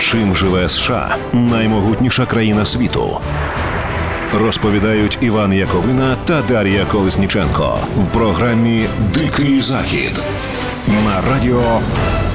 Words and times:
Чим 0.00 0.36
живе 0.36 0.68
США 0.68 1.16
наймогутніша 1.32 2.26
країна 2.26 2.66
світу? 2.66 3.20
Розповідають 4.34 5.18
Іван 5.20 5.52
Яковина 5.52 6.16
та 6.24 6.42
Дар'я 6.42 6.84
Колесніченко 6.84 7.78
в 7.96 8.08
програмі 8.08 8.86
Дикий 9.14 9.60
Захід 9.60 10.22
на 11.04 11.32
радіо 11.32 11.80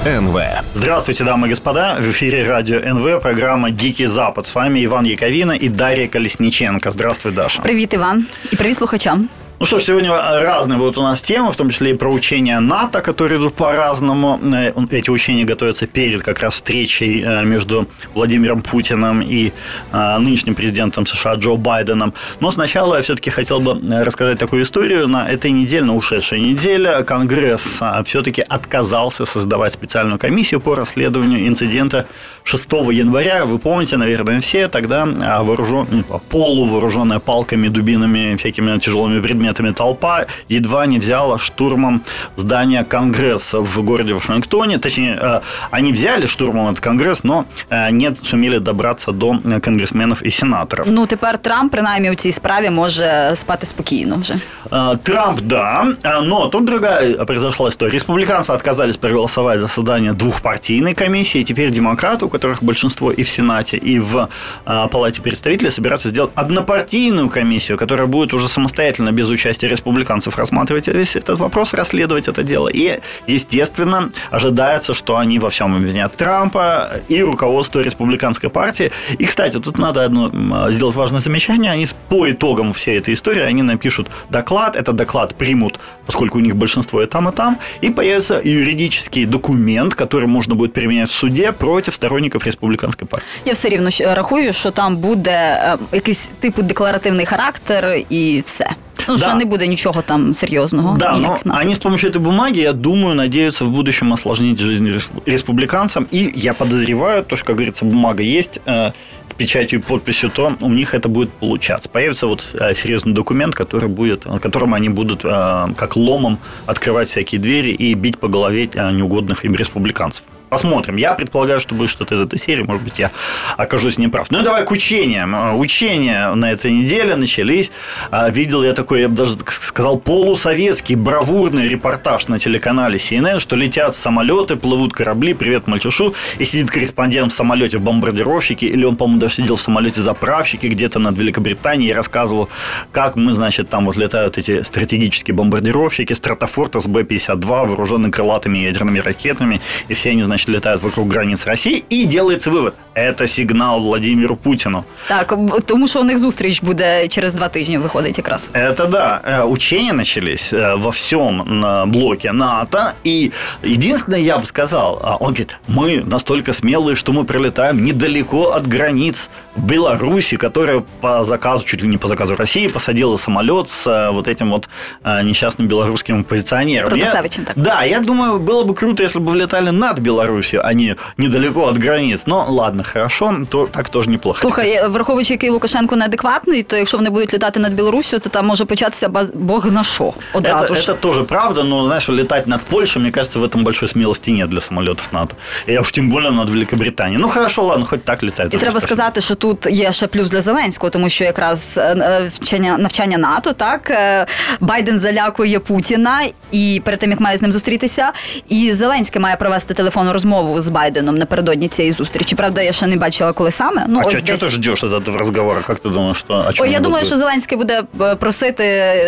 НВ. 0.05 0.39
Здравствуйте, 0.73 1.23
дамы 1.23 1.47
и 1.47 1.49
господа. 1.49 1.97
В 1.99 2.04
эфире 2.04 2.47
радио 2.47 2.79
НВ, 2.79 3.21
программа 3.21 3.71
«Дикий 3.71 4.07
Запад». 4.07 4.45
С 4.45 4.55
вами 4.55 4.86
Иван 4.86 5.05
Яковина 5.05 5.57
и 5.63 5.70
Дарья 5.70 6.07
Колесниченко. 6.07 6.91
Здравствуй, 6.91 7.34
Даша. 7.34 7.61
Привіт, 7.61 7.93
Іван, 7.93 8.25
і 8.52 8.55
привіт 8.55 8.77
слухачам. 8.77 9.29
Ну 9.57 9.65
что 9.65 9.79
ж, 9.79 9.83
сегодня 9.83 10.11
разные 10.11 10.77
будут 10.77 10.97
у 10.97 11.01
нас 11.01 11.21
темы, 11.21 11.49
в 11.49 11.55
том 11.55 11.69
числе 11.69 11.91
и 11.91 11.93
про 11.93 12.09
учения 12.09 12.59
НАТО, 12.59 12.99
которые 13.01 13.39
идут 13.39 13.54
по-разному. 13.54 14.37
Э, 14.54 14.73
Эти 14.91 15.09
учения 15.09 15.45
готовятся 15.45 15.87
перед 15.87 16.23
как 16.23 16.41
раз 16.41 16.55
встречей 16.55 17.23
э, 17.23 17.45
между 17.45 17.87
Владимиром 18.13 18.61
Путиным 18.61 19.21
и 19.21 19.54
э, 19.93 20.18
нынешним 20.18 20.55
президентом 20.55 21.05
США 21.05 21.36
Джо 21.36 21.55
Байденом. 21.55 22.13
Но 22.41 22.51
сначала 22.51 22.96
я 22.96 23.01
все-таки 23.01 23.29
хотел 23.29 23.61
бы 23.61 23.71
э, 23.71 24.04
рассказать 24.04 24.39
такую 24.39 24.63
историю. 24.63 25.07
На 25.07 25.29
этой 25.29 25.51
неделе, 25.51 25.85
на 25.85 25.96
ушедшей 25.96 26.41
неделе, 26.41 27.04
Конгресс 27.04 27.77
э, 27.82 28.04
все-таки 28.04 28.41
отказался 28.41 29.25
создавать 29.25 29.71
специальную 29.71 30.19
комиссию 30.19 30.60
по 30.60 30.75
расследованию 30.75 31.47
инцидента 31.47 32.08
6 32.44 32.72
января. 32.91 33.45
Вы 33.45 33.58
помните, 33.58 33.95
наверное, 33.95 34.41
все, 34.41 34.67
тогда 34.67 35.05
вооружен... 35.05 36.03
полувооруженная 36.30 37.19
палками, 37.19 37.69
дубинами, 37.69 38.35
всякими 38.35 38.77
тяжелыми 38.80 39.22
предметами 39.22 39.44
толпа 39.75 40.27
едва 40.48 40.86
не 40.86 40.98
взяла 40.98 41.39
штурмом 41.39 42.03
здание 42.36 42.84
Конгресса 42.84 43.61
в 43.61 43.83
городе 43.83 44.14
Вашингтоне. 44.14 44.78
Точнее, 44.78 45.19
э, 45.20 45.41
они 45.70 45.92
взяли 45.92 46.27
штурмом 46.27 46.69
этот 46.69 46.80
Конгресс, 46.80 47.25
но 47.25 47.44
э, 47.70 47.91
не 47.91 48.14
сумели 48.14 48.58
добраться 48.58 49.12
до 49.12 49.41
э, 49.44 49.61
конгрессменов 49.61 50.22
и 50.22 50.30
сенаторов. 50.30 50.86
Ну 50.91 51.06
тепер 51.06 51.38
Трамп, 51.38 51.72
принаймні, 51.72 52.10
у 52.10 52.14
цій 52.14 52.33
справі 52.33 52.70
може 52.70 53.33
спати 53.34 53.66
спокійно 53.66 54.16
вже. 54.16 54.34
Э, 54.70 54.98
Трамп, 55.02 55.41
да, 55.41 55.86
э, 56.02 56.20
но 56.20 56.48
тут 56.48 56.64
другая 56.64 57.24
произошла 57.24 57.69
история. 57.69 57.92
Республиканцы 57.92 58.52
отказались 58.52 58.96
проголосовать 58.96 59.60
за 59.60 59.69
создание 59.69 60.12
двухпартийной 60.12 60.94
комиссии. 60.94 61.42
Теперь 61.42 61.70
демократы, 61.70 62.24
у 62.24 62.28
которых 62.28 62.62
большинство 62.62 63.12
и 63.12 63.22
в 63.22 63.28
Сенате, 63.28 63.77
и 63.77 64.00
в 64.00 64.28
э, 64.66 64.88
Палате 64.91 65.22
представителей, 65.22 65.70
собираются 65.70 66.08
сделать 66.08 66.30
однопартийную 66.34 67.28
комиссию, 67.28 67.78
которая 67.78 68.06
будет 68.06 68.34
уже 68.34 68.48
самостоятельно, 68.48 69.12
без 69.12 69.30
участия 69.36 69.69
республиканцев, 69.69 70.38
рассматривать 70.38 70.88
весь 70.88 71.16
этот 71.16 71.39
вопрос, 71.39 71.73
расследовать 71.73 72.28
это 72.28 72.44
дело. 72.44 72.69
И, 72.73 73.00
естественно, 73.28 74.09
ожидается, 74.31 74.94
что 74.94 75.16
они 75.17 75.39
во 75.39 75.50
всем 75.50 75.75
обвинят 75.75 76.16
Трампа 76.17 76.89
и 77.11 77.23
руководство 77.23 77.81
республиканской 77.83 78.50
партии. 78.50 78.92
И, 79.19 79.25
кстати, 79.25 79.59
тут 79.59 79.77
надо 79.77 80.03
одно 80.05 80.31
сделать 80.72 80.95
важное 80.95 81.19
замечание. 81.19 81.72
Они 81.72 81.88
по 82.09 82.30
итогам 82.31 82.72
всей 82.73 82.97
этой 83.00 83.14
истории, 83.14 83.42
они 83.42 83.64
напишут 83.64 84.08
доклад. 84.30 84.75
Этот 84.75 84.95
доклад 84.95 85.36
примут, 85.36 85.80
поскольку 86.05 86.38
у 86.38 86.42
них 86.42 86.55
большинство 86.55 87.02
и 87.02 87.05
там, 87.05 87.30
и 87.30 87.31
там. 87.31 87.58
И 87.83 87.89
появится 87.92 88.42
юридический 88.44 89.25
документ, 89.25 89.94
который 89.95 90.27
можно 90.27 90.55
будет 90.55 90.73
применять 90.73 91.09
в 91.09 91.11
суде 91.11 91.52
против 91.52 91.94
сторонников 91.94 92.45
республиканской 92.45 93.08
партии. 93.08 93.27
Я 93.45 93.53
все 93.53 93.70
рівно 93.70 93.89
щ- 93.89 94.14
рахую, 94.14 94.53
що 94.53 94.72
там 94.72 94.97
буде 94.97 95.61
якийсь 95.92 96.30
типу 96.39 96.61
декларативний 96.61 97.25
характер 97.25 97.95
і 98.09 98.44
все. 98.45 98.70
Ну, 99.08 99.16
Да. 99.16 99.22
що 99.28 99.34
не 99.34 99.44
буде 99.44 99.66
нічого 99.66 100.02
там 100.02 100.34
серйозного. 100.34 100.96
Да, 100.98 101.12
но 101.12 101.19
ніяк 101.19 101.30
наслідків. 101.46 101.60
они 101.66 101.72
с 101.74 101.78
помощью 101.78 102.10
этой 102.10 102.19
бумаги, 102.19 102.60
я 102.60 102.72
думаю, 102.72 103.14
надеются 103.14 103.64
в 103.64 103.70
будущем 103.70 104.12
осложнить 104.12 104.58
жизнь 104.58 104.88
рес- 104.88 105.08
республиканцам. 105.27 106.06
И 106.14 106.33
я 106.36 106.55
подозреваю, 106.55 107.24
то, 107.24 107.36
что, 107.36 107.46
как 107.46 107.56
говорится, 107.56 107.84
бумага 107.84 108.22
есть 108.22 108.60
э, 108.66 108.92
с 109.27 109.33
печатью 109.36 109.78
и 109.78 109.83
подписью, 109.83 110.30
то 110.30 110.52
у 110.60 110.69
них 110.69 110.94
это 110.94 111.08
будет 111.08 111.30
получаться. 111.30 111.88
Появится 111.88 112.27
вот 112.27 112.56
э, 112.60 112.74
серьезный 112.74 113.12
документ, 113.14 113.55
который 113.55 113.88
будет, 113.88 114.27
э, 114.27 114.39
которым 114.39 114.74
они 114.74 114.89
будут 114.89 115.24
э, 115.24 115.68
как 115.77 115.96
ломом 115.96 116.39
открывать 116.67 117.08
всякие 117.08 117.40
двери 117.40 117.70
и 117.70 117.95
бить 117.95 118.18
по 118.18 118.28
голове 118.28 118.68
э, 118.74 118.92
неугодных 118.92 119.45
им 119.46 119.55
республиканцев. 119.56 120.23
Посмотрим. 120.50 120.95
Я 120.95 121.14
предполагаю, 121.14 121.60
что 121.60 121.76
будет 121.76 121.89
что-то 121.89 122.16
из 122.16 122.22
этой 122.22 122.39
серии. 122.39 122.64
Может 122.64 122.83
быть, 122.83 123.00
я 123.00 123.11
окажусь 123.58 123.98
неправ. 123.98 124.32
Ну 124.32 124.42
давай 124.42 124.64
к 124.66 124.72
учениям. 124.72 125.36
Э, 125.36 125.54
Учения 125.54 126.33
на 126.36 126.52
этой 126.52 126.72
неделе 126.72 127.16
начались. 127.16 127.72
А, 128.12 128.30
Видел 128.30 128.64
я 128.64 128.74
такой, 128.74 129.02
я 129.02 129.10
бы 129.10 129.16
даже 129.16 129.36
сказал, 129.50 129.98
полусоветский 129.98 130.96
бравурный 130.96 131.68
репортаж 131.68 132.28
на 132.28 132.40
телеканале 132.40 132.98
CNN, 132.98 133.40
что 133.40 133.56
летят 133.56 133.96
самолеты, 133.96 134.56
плывут 134.56 134.94
корабли, 134.94 135.34
привет 135.34 135.68
мальчушу, 135.68 136.14
и 136.38 136.46
сидит 136.46 136.70
корреспондент 136.70 137.32
в 137.32 137.36
самолете 137.36 137.78
в 137.78 137.82
бомбардировщике, 137.82 138.68
или 138.68 138.86
он, 138.86 138.96
по-моему, 138.96 139.20
даже 139.20 139.36
сидел 139.36 139.56
в 139.56 139.62
самолете 139.62 140.02
заправщике 140.02 140.68
где-то 140.68 141.00
над 141.00 141.18
Великобританией 141.18 141.90
и 141.90 141.94
рассказывал, 141.94 142.50
как 142.92 143.16
мы, 143.16 143.34
значит, 143.34 143.70
там 143.70 143.86
вот 143.86 143.98
летают 143.98 144.38
эти 144.38 144.62
стратегические 144.64 145.36
бомбардировщики, 145.36 146.14
Стратофорта 146.14 146.80
с 146.80 146.88
Б-52, 146.88 147.46
вооруженные 147.46 148.12
крылатыми 148.12 148.60
ядерными 148.60 149.00
ракетами, 149.00 149.62
и 149.88 149.94
все 149.94 150.12
они, 150.12 150.24
значит, 150.24 150.34
летают 150.47 150.84
вокруг 150.84 151.07
границ 151.07 151.46
России, 151.46 151.84
и 151.90 152.06
делается 152.06 152.51
вывод, 152.51 152.73
это 152.96 153.28
сигнал 153.28 153.81
Владимиру 153.81 154.35
Путину. 154.35 154.84
Так, 155.07 155.34
тому 155.66 155.88
що 155.88 156.00
у 156.00 156.03
них 156.03 156.19
зустріч 156.19 156.63
буде 156.63 157.07
через 157.07 157.34
два 157.34 157.47
тижні, 157.47 157.78
виходить 157.78 158.18
якраз. 158.18 158.51
Это 158.53 158.90
да. 158.90 159.22
Э, 159.25 159.44
Учения 159.44 159.94
начались 159.94 160.53
э, 160.53 160.75
во 160.75 160.90
всем 160.91 161.44
блоке 161.91 162.31
НАТО. 162.31 162.94
И 163.06 163.31
единственное, 163.63 164.19
я 164.22 164.38
бы 164.38 164.46
сказал, 164.46 165.00
а, 165.03 165.16
он 165.16 165.28
говорит, 165.28 165.56
мы 165.68 166.03
настолько 166.06 166.53
смелые, 166.53 166.96
что 166.96 167.12
мы 167.13 167.23
прилетаем 167.23 167.84
недалеко 167.85 168.52
от 168.57 168.67
границ 168.67 169.29
Беларуси, 169.56 170.38
которая 170.38 170.84
по 171.02 171.23
заказу, 171.25 171.66
чуть 171.66 171.84
ли 171.84 171.90
не 171.90 171.97
по 171.97 172.07
заказу 172.07 172.35
России, 172.35 172.67
посадила 172.67 173.17
самолет 173.17 173.67
с 173.67 173.88
э, 173.88 174.12
вот 174.12 174.28
этим 174.28 174.52
вот 174.52 174.69
э, 175.03 175.23
несчастным 175.23 175.67
белорусским 175.67 176.19
оппозиционером. 176.22 176.97
Я- 176.97 177.12
так. 177.12 177.25
Да, 177.56 177.84
я 177.84 178.00
думаю, 178.00 178.40
было 178.40 178.63
бы 178.63 178.73
круто, 178.73 179.03
если 179.03 179.19
бы 179.19 179.31
влетали 179.31 179.72
над 179.72 180.00
Беларусью, 180.00 180.25
а 180.65 180.73
не 180.75 180.97
недалеко 181.17 181.65
от 181.65 181.78
границ. 181.84 182.27
Но 182.27 182.47
ладно, 182.49 182.83
хорошо, 182.93 183.34
то, 183.49 183.67
так 183.67 183.89
тоже 183.89 184.11
неплохо. 184.11 184.39
Слухай, 184.39 184.71
е, 184.71 184.87
враховуючи, 184.89 185.34
який 185.34 185.51
Лукашенко 185.51 185.97
неадекватний, 185.97 186.62
то 186.62 186.77
якщо 186.77 186.97
вони 186.97 187.11
будуть 187.11 187.34
літати 187.34 187.61
над 187.61 187.75
Білоруссю, 187.75 188.19
то 188.19 188.28
там 188.28 188.47
може 188.47 188.65
початися 188.65 189.09
баз- 189.09 189.31
Бог 189.34 189.73
на 189.73 189.84
що 189.84 190.12
одразу 190.33 190.75
это, 190.75 190.81
ж. 190.81 190.93
это 190.93 191.01
тоже 191.01 191.23
правда, 191.23 191.65
но, 191.65 191.87
знаешь, 191.87 192.09
летать 192.09 192.47
над 192.47 192.62
Польшей, 192.62 193.03
мне 193.03 193.11
кажется, 193.11 193.39
в 193.39 193.45
этом 193.45 193.62
большой 193.62 193.89
смелости 193.89 194.31
нет 194.31 194.49
для 194.49 194.61
самолетов 194.61 195.09
НАТО. 195.12 195.37
И 195.69 195.78
уж 195.78 195.93
тем 195.93 196.11
более 196.11 196.31
над 196.31 196.51
Великобританией. 196.51 197.19
Ну, 197.21 197.28
хорошо, 197.28 197.62
ладно, 197.62 197.84
хоть 197.84 198.05
так 198.05 198.23
летает. 198.23 198.55
І 198.55 198.56
уже 198.56 198.65
треба 198.65 198.81
спасибо. 198.81 198.97
сказати, 198.97 199.21
що 199.21 199.34
тут 199.34 199.67
є 199.71 199.93
ще 199.93 200.06
плюс 200.06 200.31
для 200.31 200.41
Зеленського, 200.41 200.91
тому 200.91 201.09
що 201.09 201.25
якраз 201.25 201.78
е, 201.78 201.83
е, 201.83 202.31
вчення 202.34 202.78
навчання 202.78 203.19
НАТО, 203.19 203.53
так 203.53 203.91
е, 203.91 204.27
Байден 204.61 205.01
залякує 205.01 205.59
Путіна 205.59 206.21
і 206.53 206.83
перед 206.84 207.01
тим 207.01 207.11
як 207.11 207.21
має 207.21 207.39
з 207.39 207.43
ним 207.43 207.53
зустрітися, 207.53 208.12
і 208.49 208.73
Зеленський 208.73 209.23
має 209.23 209.37
провести 209.37 209.75
телефонну 209.75 210.12
розмову 210.15 210.61
з 210.61 210.69
Байденом 210.69 211.15
напередодні 211.15 211.69
цієї 211.69 211.93
зустрічі. 211.93 212.34
Правда, 212.34 212.62
я 212.62 212.73
ще 212.73 212.87
не 212.87 212.97
бачила, 212.97 213.33
коли 213.33 213.51
саме. 213.51 213.84
Ну 213.89 214.01
а 214.05 214.06
ось 214.06 214.17
что 214.19 214.27
десь. 214.27 214.43
ты 214.43 214.49
ждешь 214.51 214.84
от 214.84 214.93
этого 214.93 215.19
разговора? 215.19 215.62
Как 215.67 215.78
ты 215.81 215.91
думаешь, 215.91 216.17
что 216.17 216.34
о 216.49 216.53
чем 216.53 216.65
Ой, 216.65 216.71
я 216.71 216.77
они 216.77 216.84
думаю, 216.84 217.01
будут 217.03 217.06
що 217.06 217.17
Зеленський 217.17 217.59
буде 217.59 217.83
е, 218.01 218.15
просити 218.15 218.65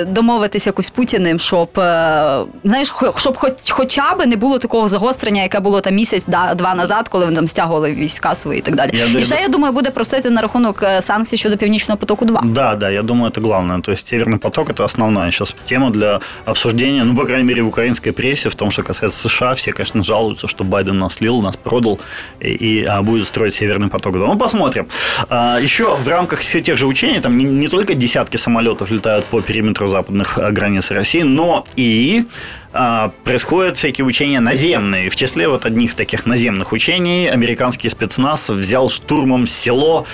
домовитись 0.09 0.67
якось 0.67 0.87
з 0.87 0.91
Путіним, 0.91 1.39
щоб 1.39 1.69
е, 1.79 2.39
знаєш, 2.65 2.91
хо- 2.91 3.15
щоб 3.17 3.37
хоч 3.37 3.53
хоча 3.71 4.15
б 4.15 4.27
не 4.27 4.37
було 4.37 4.59
такого 4.59 4.89
загострення, 4.89 5.43
яке 5.43 5.61
було 5.61 5.81
там 5.81 5.95
місяць 5.95 6.25
да, 6.29 6.55
два 6.55 6.75
назад, 6.75 7.09
коли 7.09 7.25
вони 7.25 7.37
там 7.37 7.49
стягували 7.49 7.93
війська 7.95 8.35
свої 8.35 8.59
і 8.59 8.63
так 8.63 8.77
далі. 8.77 8.91
Я 8.95 9.05
і 9.05 9.09
думаю- 9.09 9.25
ще 9.27 9.35
я 9.43 9.49
думаю, 9.49 9.73
буде 9.73 9.91
просити 9.91 10.31
на 10.31 10.41
рахунок 10.41 10.83
е, 10.83 11.03
санкцій 11.03 11.37
щодо 11.37 11.57
північного 11.57 11.99
потоку 11.99 12.25
2 12.25 12.41
Да, 12.45 12.75
да, 12.75 12.91
я 12.91 13.03
думаю, 13.03 13.31
это 13.31 13.41
главное. 13.41 13.81
То 13.81 13.93
есть 13.93 14.13
Северный 14.15 14.39
поток 14.39 14.71
это 14.71 14.85
основная 14.85 15.33
сейчас 15.33 15.55
тема 15.65 15.91
для 15.91 16.21
обсуждения, 16.47 17.05
ну, 17.05 17.15
по 17.17 17.25
крайней 17.25 17.45
мере, 17.45 17.63
в 17.63 17.67
украинской 17.69 18.13
прессе, 18.13 18.49
в 18.49 18.55
том, 18.55 18.71
что 18.71 18.83
касается 18.83 19.29
США, 19.29 19.53
все, 19.53 19.73
конечно, 19.73 20.03
жалуются, 20.03 20.49
что 20.49 20.65
Байден 20.65 20.96
нас 20.98 21.16
слил, 21.16 21.42
нас 21.42 21.58
продал 21.58 22.00
и, 22.40 22.50
и, 22.50 22.84
а, 22.84 23.02
будет 23.02 23.28
строить 23.28 23.56
Северный 23.56 23.90
поток. 23.90 24.16
Ну, 24.16 24.38
посмотрим. 24.38 24.88
А, 25.30 25.60
еще 25.60 25.96
в 25.96 26.08
рамках 26.08 26.40
всех 26.40 26.64
тех 26.64 26.78
же 26.78 26.88
учений, 26.88 27.20
там 27.20 27.38
не, 27.38 27.46
не 27.46 27.68
только 27.68 27.94
десятки 27.94 28.38
самолетов 28.38 28.92
летают 28.92 29.26
по 29.26 29.42
периметру 29.42 29.88
западных 29.88 30.38
а, 30.38 30.52
границ 30.52 30.92
России, 30.92 31.22
но 31.22 31.64
и 31.76 32.26
а, 32.74 33.12
происходят 33.24 33.78
всякие 33.78 34.06
учения 34.06 34.40
наземные. 34.40 35.10
В 35.10 35.16
числе 35.16 35.48
вот 35.48 35.66
одних 35.66 35.94
таких 35.94 36.26
наземных 36.26 36.72
учений 36.74 37.28
американский 37.28 37.90
спецназ 37.90 38.50
взял 38.50 38.90
штурмом 38.90 39.48
село 39.48 40.06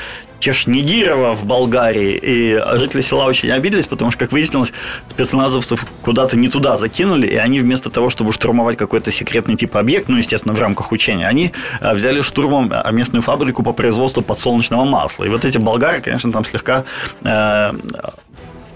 Чешнигирова 0.43 1.35
в 1.35 1.45
Болгарии. 1.45 2.19
И 2.21 2.61
жители 2.77 2.99
села 2.99 3.23
очень 3.23 3.49
обиделись, 3.49 3.87
потому 3.87 4.11
что, 4.11 4.19
как 4.19 4.33
выяснилось, 4.33 4.73
спецназовцев 5.07 5.85
куда-то 6.01 6.37
не 6.37 6.49
туда 6.49 6.75
закинули, 6.75 7.27
и 7.27 7.35
они 7.37 7.61
вместо 7.61 7.89
того, 7.89 8.09
чтобы 8.09 8.33
штурмовать 8.33 8.75
какой-то 8.75 9.09
секретный 9.09 9.55
типа 9.55 9.79
объект, 9.79 10.09
ну, 10.09 10.17
естественно, 10.17 10.53
в 10.53 10.59
рамках 10.59 10.91
учения, 10.91 11.27
они 11.27 11.53
э, 11.79 11.93
взяли 11.93 12.19
штурмом 12.19 12.73
э, 12.73 12.91
местную 12.91 13.21
фабрику 13.21 13.63
по 13.63 13.71
производству 13.71 14.21
подсолнечного 14.21 14.83
масла. 14.83 15.23
И 15.23 15.29
вот 15.29 15.45
эти 15.45 15.59
болгары, 15.59 16.01
конечно, 16.01 16.29
там 16.33 16.43
слегка 16.43 16.83
э, 17.23 17.71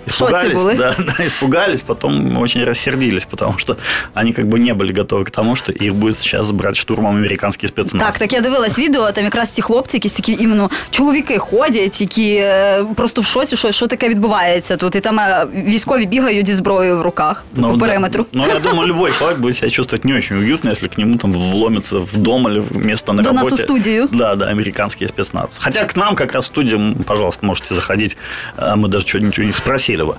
испугались, 0.07 0.63
были? 0.63 0.77
да, 0.77 0.95
да, 0.99 1.27
испугались, 1.27 1.83
потом 1.83 2.39
очень 2.39 2.65
рассердились, 2.65 3.25
потому 3.27 3.59
что 3.59 3.77
они 4.15 4.33
как 4.33 4.47
бы 4.47 4.59
не 4.59 4.75
были 4.75 4.93
готовы 4.93 5.25
к 5.25 5.31
тому, 5.31 5.55
что 5.57 5.73
их 5.73 5.95
будет 5.95 6.19
сейчас 6.19 6.51
брать 6.51 6.77
штурмом 6.77 7.17
американський 7.17 7.69
спецназ. 7.69 8.03
Так, 8.03 8.19
так 8.19 8.33
я 8.33 8.41
дивилась 8.41 8.79
відео, 8.79 9.13
там 9.13 9.25
якраз 9.25 9.51
ці 9.51 9.63
хлопці, 9.63 9.97
якісь 9.97 10.13
такі 10.13 10.33
іменно 10.41 10.71
чоловіки 10.91 11.39
ходять, 11.39 12.01
які 12.01 12.35
е, 12.35 12.85
просто 12.97 13.21
в 13.23 13.25
шоці, 13.25 13.57
що, 13.57 13.73
що 13.73 13.87
таке 13.87 14.09
відбувається 14.09 14.77
тут. 14.77 14.95
І 14.95 15.01
там 15.01 15.21
е, 15.21 15.47
військові 15.55 16.07
бігають 16.07 16.47
зі 16.47 16.55
зброєю 16.55 16.99
в 16.99 17.03
руках 17.03 17.45
Ну, 17.55 17.69
по 17.71 17.77
да. 17.77 17.87
периметру. 17.87 18.27
Ну, 18.33 18.45
я 18.49 18.59
думаю, 18.59 18.89
любой 18.89 19.13
человек 19.19 19.39
будет 19.41 19.57
себя 19.57 19.71
чувствовать 19.71 20.05
не 20.05 20.15
очень 20.15 20.37
уютно, 20.37 20.71
если 20.71 20.89
к 20.89 20.99
нему 20.99 21.17
там 21.17 21.33
вломится 21.33 21.99
в 21.99 22.17
дом 22.17 22.49
или 22.49 22.61
в 22.61 22.87
место 22.87 23.13
на 23.13 23.23
До 23.23 23.33
нас 23.33 23.45
работе. 23.45 23.63
у 23.63 23.67
студию. 23.67 24.09
Да, 24.13 24.35
да, 24.37 24.47
американский 24.47 25.09
спецназ. 25.09 25.51
Хотя 25.59 25.85
к 25.85 25.97
нам 25.97 26.15
как 26.17 26.33
раз 26.33 26.45
в 26.45 26.47
студию, 26.47 26.77
м, 26.79 26.95
пожалуйста, 27.07 27.47
можете 27.47 27.75
заходить. 27.75 28.17
А, 28.57 28.77
Мы 28.77 28.89
даже 28.89 29.05
чего-нибудь 29.07 29.39
у 29.39 29.43
них 29.43 29.57
спросили 29.57 29.96
бы. 30.06 30.16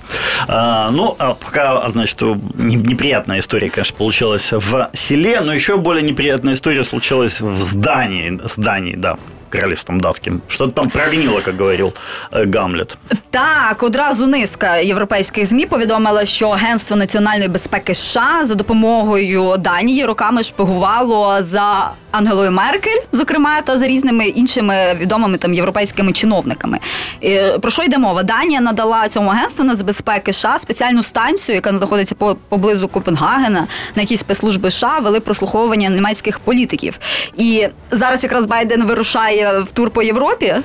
А, 0.47 0.89
Ну, 0.91 1.15
а 1.19 1.33
пока, 1.33 1.89
значит, 1.91 2.21
не- 2.55 2.75
неприятная 2.75 3.39
история, 3.39 3.69
конечно, 3.69 3.97
получилась 3.97 4.51
в 4.51 4.89
селе, 4.93 5.41
но 5.41 5.53
еще 5.53 5.77
более 5.77 6.03
неприятная 6.03 6.53
история 6.53 6.83
случилась 6.83 7.41
в 7.41 7.61
здании, 7.61 8.39
здании, 8.45 8.95
да, 8.95 9.17
королевством 9.49 9.99
датским. 9.99 10.41
Что-то 10.47 10.71
там 10.71 10.89
прогнило, 10.89 11.41
как 11.41 11.55
говорил 11.55 11.93
э, 12.31 12.45
Гамлет. 12.45 12.97
Так, 13.31 13.83
одразу 13.83 14.27
низка 14.27 14.77
європейських 14.77 15.45
змі 15.45 15.65
повідомила, 15.65 16.25
що 16.25 16.49
Агентство 16.49 16.97
національної 16.97 17.49
безпеки 17.49 17.93
США 17.95 18.45
за 18.45 18.55
допомогою 18.55 19.55
Данії 19.57 20.05
роками 20.05 20.43
шпигувало 20.43 21.37
за 21.43 21.91
Ангелою 22.11 22.51
Меркель, 22.51 23.01
зокрема, 23.11 23.61
та 23.61 23.77
за 23.77 23.87
різними 23.87 24.25
іншими 24.25 24.93
відомими 24.99 25.37
там 25.37 25.53
європейськими 25.53 26.11
чиновниками. 26.11 26.79
І, 27.21 27.39
Про 27.61 27.71
що 27.71 27.83
йде 27.83 27.97
мова? 27.97 28.23
Данія 28.23 28.61
надала 28.61 29.09
цьому 29.09 29.29
агентству 29.29 29.65
нацбезпеки 29.65 30.33
США 30.33 30.59
спеціальну 30.59 31.03
станцію, 31.03 31.55
яка 31.55 31.77
знаходиться 31.77 32.15
по- 32.15 32.35
поблизу 32.49 32.87
Копенгагена, 32.87 33.67
на 33.95 34.01
якій 34.01 34.17
спецслужби 34.17 34.71
США 34.71 34.99
вели 34.99 35.19
прослуховування 35.19 35.89
німецьких 35.89 36.39
політиків. 36.39 36.99
І 37.37 37.67
зараз 37.91 38.23
якраз 38.23 38.45
Байден 38.45 38.83
вирушає 38.85 39.59
в 39.59 39.71
тур 39.71 39.89
по 39.89 40.03
Європі. 40.03 40.55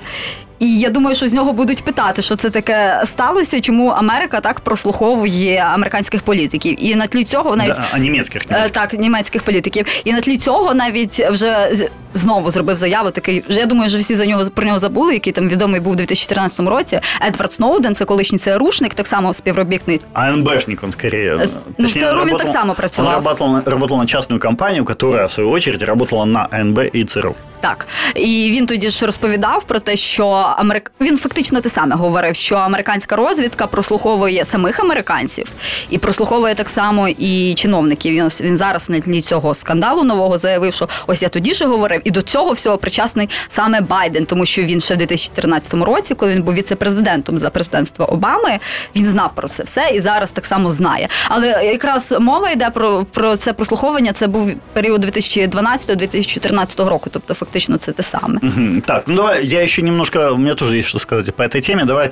І 0.58 0.78
я 0.78 0.90
думаю, 0.90 1.16
що 1.16 1.28
з 1.28 1.32
нього 1.32 1.52
будуть 1.52 1.84
питати, 1.84 2.22
що 2.22 2.36
це 2.36 2.50
таке 2.50 3.02
сталося, 3.04 3.60
чому 3.60 3.88
Америка 3.88 4.40
так 4.40 4.60
прослуховує 4.60 5.56
американських 5.74 6.22
політиків. 6.22 6.76
І 6.84 6.94
на 6.94 7.06
тлі 7.06 7.24
цього 7.24 7.56
навіть 7.56 7.74
Да, 7.76 7.84
а 7.92 7.98
немецких, 7.98 8.42
Е, 8.50 8.68
так, 8.70 8.92
німецьких 8.94 9.42
політиків. 9.42 9.86
І 10.04 10.12
на 10.12 10.20
тлі 10.20 10.36
цього 10.36 10.74
навіть 10.74 11.20
вже 11.30 11.70
знову 12.14 12.50
зробив 12.50 12.76
заяву. 12.76 13.10
Такий 13.10 13.44
вже 13.48 13.60
я 13.60 13.66
думаю, 13.66 13.90
що 13.90 13.98
всі 13.98 14.14
за 14.14 14.26
нього 14.26 14.44
про 14.54 14.64
нього 14.66 14.78
забули, 14.78 15.12
який 15.12 15.32
там 15.32 15.48
відомий 15.48 15.80
був 15.80 15.92
у 15.92 15.96
2014 15.96 16.60
році. 16.68 17.00
Едвард 17.26 17.52
Сноуден, 17.52 17.94
це 17.94 18.04
колишній 18.04 18.38
ЦРУшник, 18.38 18.94
так 18.94 19.06
само 19.06 19.34
співробітник. 19.34 20.00
АНБшник 20.12 20.82
он 20.84 20.92
скорее. 20.92 21.36
Э, 21.36 21.48
ну, 21.78 21.86
в 21.86 21.90
ЦРУ 21.92 22.00
работал- 22.04 22.38
так 22.38 22.48
само 22.48 22.74
працював. 22.74 23.10
Он 23.18 23.24
работал, 23.24 23.52
на- 23.52 23.62
работал 23.66 23.98
на 23.98 24.06
частную 24.06 24.40
компанию, 24.40 24.84
которая, 24.84 25.26
в 25.26 25.32
свою 25.32 25.50
очередь, 25.50 25.82
работала 25.82 26.26
на 26.26 26.48
АНБ 26.50 26.78
и 26.94 27.04
ЦРУ. 27.04 27.34
Так, 27.60 27.86
і 28.14 28.50
він 28.54 28.66
тоді 28.66 28.90
ж 28.90 29.06
розповідав 29.06 29.64
про 29.64 29.80
те, 29.80 29.96
що 29.96 30.43
Америк... 30.58 30.92
він 31.00 31.16
фактично 31.16 31.60
те 31.60 31.68
саме 31.68 31.96
говорив, 31.96 32.36
що 32.36 32.56
американська 32.56 33.16
розвідка 33.16 33.66
прослуховує 33.66 34.44
самих 34.44 34.80
американців 34.80 35.46
і 35.90 35.98
прослуховує 35.98 36.54
так 36.54 36.68
само 36.68 37.08
і 37.08 37.54
чиновників. 37.54 38.14
Він, 38.14 38.28
він 38.40 38.56
зараз 38.56 38.90
на 38.90 39.00
тлі 39.00 39.20
цього 39.20 39.54
скандалу 39.54 40.02
нового 40.02 40.38
заявив, 40.38 40.74
що 40.74 40.88
ось 41.06 41.22
я 41.22 41.28
тоді 41.28 41.54
ж 41.54 41.66
говорив, 41.66 42.00
і 42.04 42.10
до 42.10 42.22
цього 42.22 42.52
всього 42.52 42.78
причасний 42.78 43.28
саме 43.48 43.80
Байден, 43.80 44.26
тому 44.26 44.46
що 44.46 44.62
він 44.62 44.80
ще 44.80 44.94
в 44.94 44.96
2014 44.96 45.74
році, 45.74 46.14
коли 46.14 46.34
він 46.34 46.42
був 46.42 46.54
віце-президентом 46.54 47.38
за 47.38 47.50
президентства 47.50 48.06
Обами, 48.06 48.58
він 48.96 49.04
знав 49.04 49.30
про 49.34 49.48
це 49.48 49.62
все 49.62 49.90
і 49.94 50.00
зараз 50.00 50.32
так 50.32 50.46
само 50.46 50.70
знає. 50.70 51.08
Але 51.28 51.48
якраз 51.64 52.14
мова 52.20 52.50
йде 52.50 52.70
про, 52.70 53.04
про 53.04 53.36
це 53.36 53.52
прослуховування. 53.52 54.12
Це 54.12 54.26
був 54.26 54.52
період 54.72 55.04
2012-2014 55.04 56.88
року, 56.88 57.10
тобто 57.12 57.34
фактично 57.34 57.76
це 57.76 57.92
те 57.92 58.02
саме. 58.02 58.40
Так, 58.86 59.04
ну 59.06 59.28
я 59.42 59.62
еще 59.62 59.82
немножко, 59.82 60.33
у 60.34 60.38
меня 60.38 60.54
тоже 60.54 60.76
есть 60.76 60.88
что 60.88 60.98
сказать 60.98 61.34
по 61.34 61.42
этой 61.42 61.60
теме. 61.60 61.84
Давай 61.84 62.10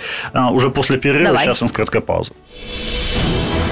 уже 0.53 0.71
после 0.71 0.97
перерыва, 0.97 1.25
Давай. 1.29 1.45
сейчас 1.45 1.63
у 1.63 1.65
нас 1.65 1.73
короткая 1.73 2.03
пауза. 2.03 2.33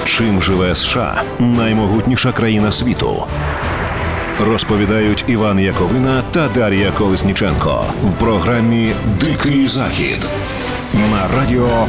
Чим 0.05 0.41
живе 0.41 0.75
США 0.75 1.23
наймогутніша 1.39 2.31
країна 2.31 2.71
світу? 2.71 3.25
Розповідають 4.39 5.25
Іван 5.27 5.59
Яковина 5.59 6.23
та 6.31 6.47
Дар'я 6.47 6.91
Колесніченко 6.91 7.85
в 8.03 8.13
програмі 8.13 8.93
Дикий 9.19 9.67
Захід 9.67 10.17
на 10.93 11.39
радіо 11.39 11.87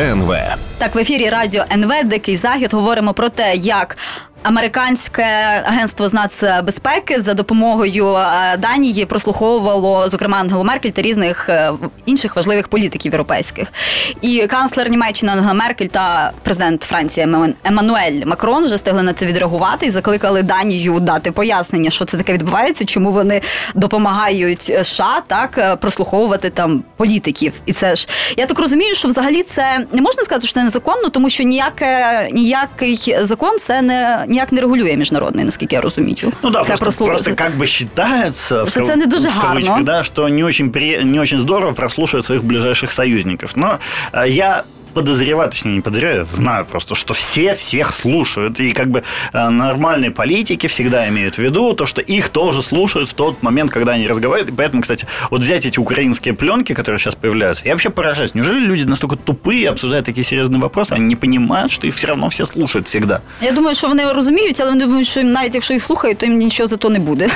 НВ. 0.00 0.34
Так, 0.78 0.94
в 0.94 0.98
ефірі 0.98 1.28
радіо 1.28 1.64
НВ 1.72 2.04
Дикий 2.04 2.36
Захід 2.36 2.74
говоримо 2.74 3.14
про 3.14 3.28
те, 3.28 3.54
як. 3.54 3.96
Американське 4.44 5.24
агентство 5.66 6.08
з 6.08 6.14
нацбезпеки 6.14 7.20
за 7.20 7.34
допомогою 7.34 8.14
е, 8.14 8.56
Данії 8.56 9.04
прослуховувало 9.06 10.08
зокрема 10.08 10.38
Ангелу 10.38 10.64
Меркель 10.64 10.90
та 10.90 11.02
різних 11.02 11.48
е, 11.48 11.72
інших 12.06 12.36
важливих 12.36 12.68
політиків 12.68 13.12
європейських. 13.12 13.72
І 14.20 14.46
канцлер 14.46 14.90
Німеччини 14.90 15.32
Ангела 15.32 15.54
Меркель 15.54 15.86
та 15.86 16.32
президент 16.42 16.82
Франції 16.82 17.28
Еммануель 17.64 18.24
Макрон 18.26 18.64
вже 18.64 18.74
встигли 18.74 19.02
на 19.02 19.12
це 19.12 19.26
відреагувати 19.26 19.86
і 19.86 19.90
закликали 19.90 20.42
Данію 20.42 21.00
дати 21.00 21.32
пояснення, 21.32 21.90
що 21.90 22.04
це 22.04 22.16
таке 22.16 22.32
відбувається, 22.32 22.84
чому 22.84 23.12
вони 23.12 23.40
допомагають 23.74 24.62
США 24.62 25.22
так 25.26 25.58
е, 25.58 25.76
прослуховувати 25.76 26.50
там 26.50 26.84
політиків. 26.96 27.52
І 27.66 27.72
це 27.72 27.96
ж 27.96 28.08
я 28.36 28.46
так 28.46 28.58
розумію, 28.58 28.94
що 28.94 29.08
взагалі 29.08 29.42
це 29.42 29.86
не 29.92 30.02
можна 30.02 30.22
сказати, 30.22 30.46
що 30.46 30.54
це 30.54 30.62
незаконно, 30.62 31.08
тому 31.08 31.30
що 31.30 31.42
ніяке 31.42 32.28
ніякий 32.32 33.16
закон 33.20 33.58
це 33.58 33.82
не 33.82 34.26
ніяк 34.33 34.51
не 34.51 34.61
регулює 34.61 34.97
міжнародний, 34.97 35.45
наскільки 35.45 35.75
я 35.75 35.81
розумію. 35.81 36.31
Ну 36.43 36.49
да, 36.49 36.61
це 36.61 36.67
просто, 36.77 36.85
прослух- 36.85 37.07
просто 37.09 37.35
как 37.35 37.57
бы 37.57 37.67
считается, 37.67 38.63
в, 38.63 38.69
Что 38.69 38.79
кав- 38.79 38.89
это 38.89 38.95
не 38.95 39.05
дуже 39.05 39.27
в 39.27 39.31
кавычках, 39.31 39.67
гарно. 39.69 39.85
да, 39.85 40.03
что 40.03 40.29
не 40.29 40.43
очень, 40.43 40.69
при... 40.71 41.03
не 41.03 41.19
очень 41.19 41.39
здорово 41.39 41.73
прослушивать 41.73 42.25
своих 42.25 42.43
ближайших 42.43 42.91
союзников. 42.91 43.51
Но 43.55 43.79
э, 44.13 44.29
я 44.29 44.63
подозреваю, 44.93 45.49
точнее 45.49 45.75
не 45.75 45.81
подозреваю, 45.81 46.25
знаю 46.25 46.65
просто, 46.65 46.95
что 46.95 47.13
все 47.13 47.53
всех 47.53 47.93
слушают. 47.93 48.59
И 48.59 48.73
как 48.73 48.87
бы 48.87 49.03
э, 49.33 49.49
нормальные 49.49 50.11
политики 50.11 50.67
всегда 50.67 51.07
имеют 51.07 51.35
в 51.35 51.39
виду 51.39 51.73
то, 51.73 51.85
что 51.85 52.01
их 52.01 52.29
тоже 52.29 52.63
слушают 52.63 53.09
в 53.09 53.13
тот 53.13 53.43
момент, 53.43 53.71
когда 53.71 53.93
они 53.93 54.07
разговаривают. 54.07 54.53
И 54.53 54.61
поэтому, 54.61 54.81
кстати, 54.81 55.07
вот 55.31 55.41
взять 55.41 55.65
эти 55.65 55.79
украинские 55.79 56.33
пленки, 56.33 56.73
которые 56.73 56.99
сейчас 56.99 57.15
появляются, 57.15 57.65
я 57.65 57.71
вообще 57.71 57.89
поражаюсь. 57.89 58.35
Неужели 58.35 58.59
люди 58.59 58.85
настолько 58.85 59.15
тупые, 59.15 59.69
обсуждают 59.69 60.05
такие 60.05 60.23
серьезные 60.23 60.59
вопросы, 60.59 60.93
они 60.93 61.05
не 61.05 61.15
понимают, 61.15 61.71
что 61.71 61.87
их 61.87 61.95
все 61.95 62.07
равно 62.07 62.27
все 62.27 62.45
слушают 62.45 62.87
всегда? 62.87 63.21
Я 63.41 63.51
думаю, 63.51 63.75
що 63.75 63.87
вони 63.87 64.13
розуміють, 64.13 64.59
але 64.59 64.69
вони 64.69 64.85
думають, 64.85 65.07
що 65.07 65.19
їм 65.19 65.31
навіть 65.31 65.55
якщо 65.55 65.73
їх 65.73 65.83
слухають, 65.83 66.17
то 66.17 66.25
їм 66.25 66.37
нічого 66.37 66.67
за 66.67 66.77
то 66.77 66.89
не 66.89 66.99
буде. 66.99 67.27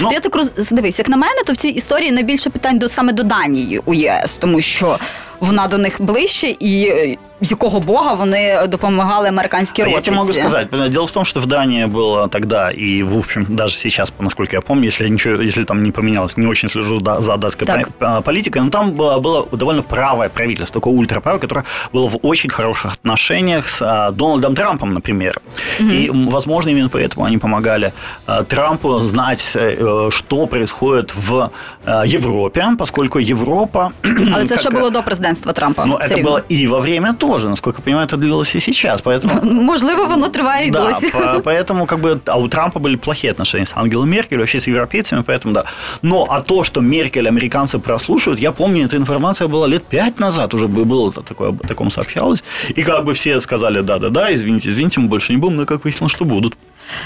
Ну. 0.00 0.08
То 0.08 0.14
я 0.14 0.20
так 0.20 0.36
роз... 0.36 0.52
дивись, 0.70 0.98
як 0.98 1.08
на 1.08 1.16
мене, 1.16 1.42
то 1.46 1.52
в 1.52 1.56
цій 1.56 1.68
історії 1.68 2.12
найбільше 2.12 2.50
питань 2.50 2.78
до 2.78 2.88
саме 2.88 3.12
до 3.12 3.22
Данії 3.22 3.80
у 3.84 3.94
ЄС, 3.94 4.36
тому 4.36 4.60
що 4.60 4.98
вона 5.41 5.67
до 5.67 5.77
них 5.77 6.01
ближче 6.01 6.55
і 6.59 7.17
е, 7.42 7.44
з 7.46 7.50
якого 7.50 7.80
бога 7.80 8.14
вони 8.14 8.66
допомагали 8.68 9.28
американській 9.28 9.82
А 9.82 9.84
Я 9.84 9.90
розвідці. 9.94 10.10
тебе 10.10 10.16
могу 10.22 10.32
сказать. 10.32 10.90
Дело 10.90 11.04
в 11.06 11.10
том, 11.10 11.24
что 11.24 11.40
в 11.40 11.46
Дании 11.46 11.86
было 11.86 12.28
тогда 12.28 12.70
и, 12.70 13.02
в 13.02 13.18
общем, 13.18 13.46
даже 13.48 13.76
сейчас, 13.76 14.12
насколько 14.20 14.56
я 14.56 14.60
помню, 14.60 14.84
если 14.86 15.08
ничего, 15.08 15.42
если 15.42 15.64
там 15.64 15.82
не 15.82 15.90
поменялось, 15.90 16.36
не 16.38 16.46
очень 16.46 16.68
слежу 16.70 17.00
да- 17.00 17.20
за 17.20 17.36
датской 17.36 17.66
Так. 17.66 17.88
по- 17.88 18.06
а, 18.06 18.20
политикой, 18.20 18.62
но 18.62 18.70
там 18.70 18.90
было, 18.92 19.18
было 19.20 19.46
довольно 19.56 19.82
правое 19.82 20.28
правительство, 20.28 20.80
такое 20.80 20.94
ультраправое, 20.94 21.40
которое 21.40 21.64
было 21.92 22.06
в 22.08 22.18
очень 22.22 22.50
хороших 22.50 22.92
отношениях 22.92 23.68
с 23.68 23.82
а, 23.82 24.10
Дональдом 24.10 24.54
Трампом, 24.54 24.92
например. 24.94 25.40
И, 25.80 26.08
м, 26.10 26.28
возможно, 26.28 26.70
именно 26.70 26.88
поэтому 26.88 27.26
они 27.26 27.38
помогали 27.38 27.92
а, 28.26 28.42
Трампу 28.42 29.00
знать, 29.00 29.52
э, 29.56 30.10
что 30.10 30.46
происходит 30.46 31.14
в 31.14 31.50
а, 31.86 32.06
Европе, 32.06 32.64
поскольку 32.78 33.18
Европа... 33.20 33.90
Але 34.32 34.44
це 34.46 34.54
как- 34.54 34.60
ще 34.60 34.70
було 34.70 34.90
до 34.90 35.02
президентства 35.02 35.52
Трампа. 35.52 35.84
Ну, 35.86 35.96
все 35.96 36.08
это 36.14 36.16
рівно. 36.16 36.30
было 36.30 36.42
и 36.62 36.66
во 36.68 36.78
время 36.80 37.12
тоже, 37.30 37.48
насколько 37.48 37.78
я 37.80 37.84
понимаю, 37.84 38.06
это 38.06 38.16
длилось 38.16 38.54
и 38.56 38.60
сейчас, 38.60 39.02
поэтому... 39.02 39.44
Можливо, 39.52 40.04
воно 40.06 40.28
триває 40.28 40.66
і 40.66 40.70
Да, 40.70 40.78
досі. 40.78 41.08
по- 41.10 41.18
поэтому 41.50 41.86
как 41.86 42.00
бы, 42.00 42.18
а 42.26 42.36
у 42.38 42.48
Трампа 42.48 42.80
были 42.80 42.96
плохие 42.96 43.30
отношения 43.32 43.66
с 43.66 43.72
Ангелой 43.76 44.06
Меркель, 44.06 44.38
вообще 44.38 44.58
с 44.60 44.68
европейцами, 44.68 45.22
поэтому 45.22 45.52
да. 45.52 45.64
Но 46.02 46.26
а 46.30 46.40
то, 46.40 46.64
что 46.64 46.80
Меркель 46.80 47.28
американцы 47.28 47.78
прослушивают, 47.78 48.40
я 48.42 48.52
помню, 48.52 48.86
эта 48.86 48.96
информация 48.96 49.48
была 49.48 49.68
лет 49.68 49.82
пять 49.84 50.20
назад 50.20 50.54
уже 50.54 50.66
бы- 50.66 50.84
было 50.84 51.12
такое, 51.12 51.48
об 51.48 51.66
таком 51.66 51.90
сообщалось, 51.90 52.44
и 52.78 52.82
как 52.82 53.04
бы 53.04 53.12
все 53.12 53.40
сказали, 53.40 53.82
да-да-да, 53.82 54.34
извините, 54.34 54.68
извините, 54.70 55.00
мы 55.00 55.08
больше 55.08 55.32
не 55.32 55.38
будем, 55.38 55.56
но 55.56 55.66
как 55.66 55.84
выяснилось, 55.84 56.12
что 56.14 56.24
будут. 56.24 56.54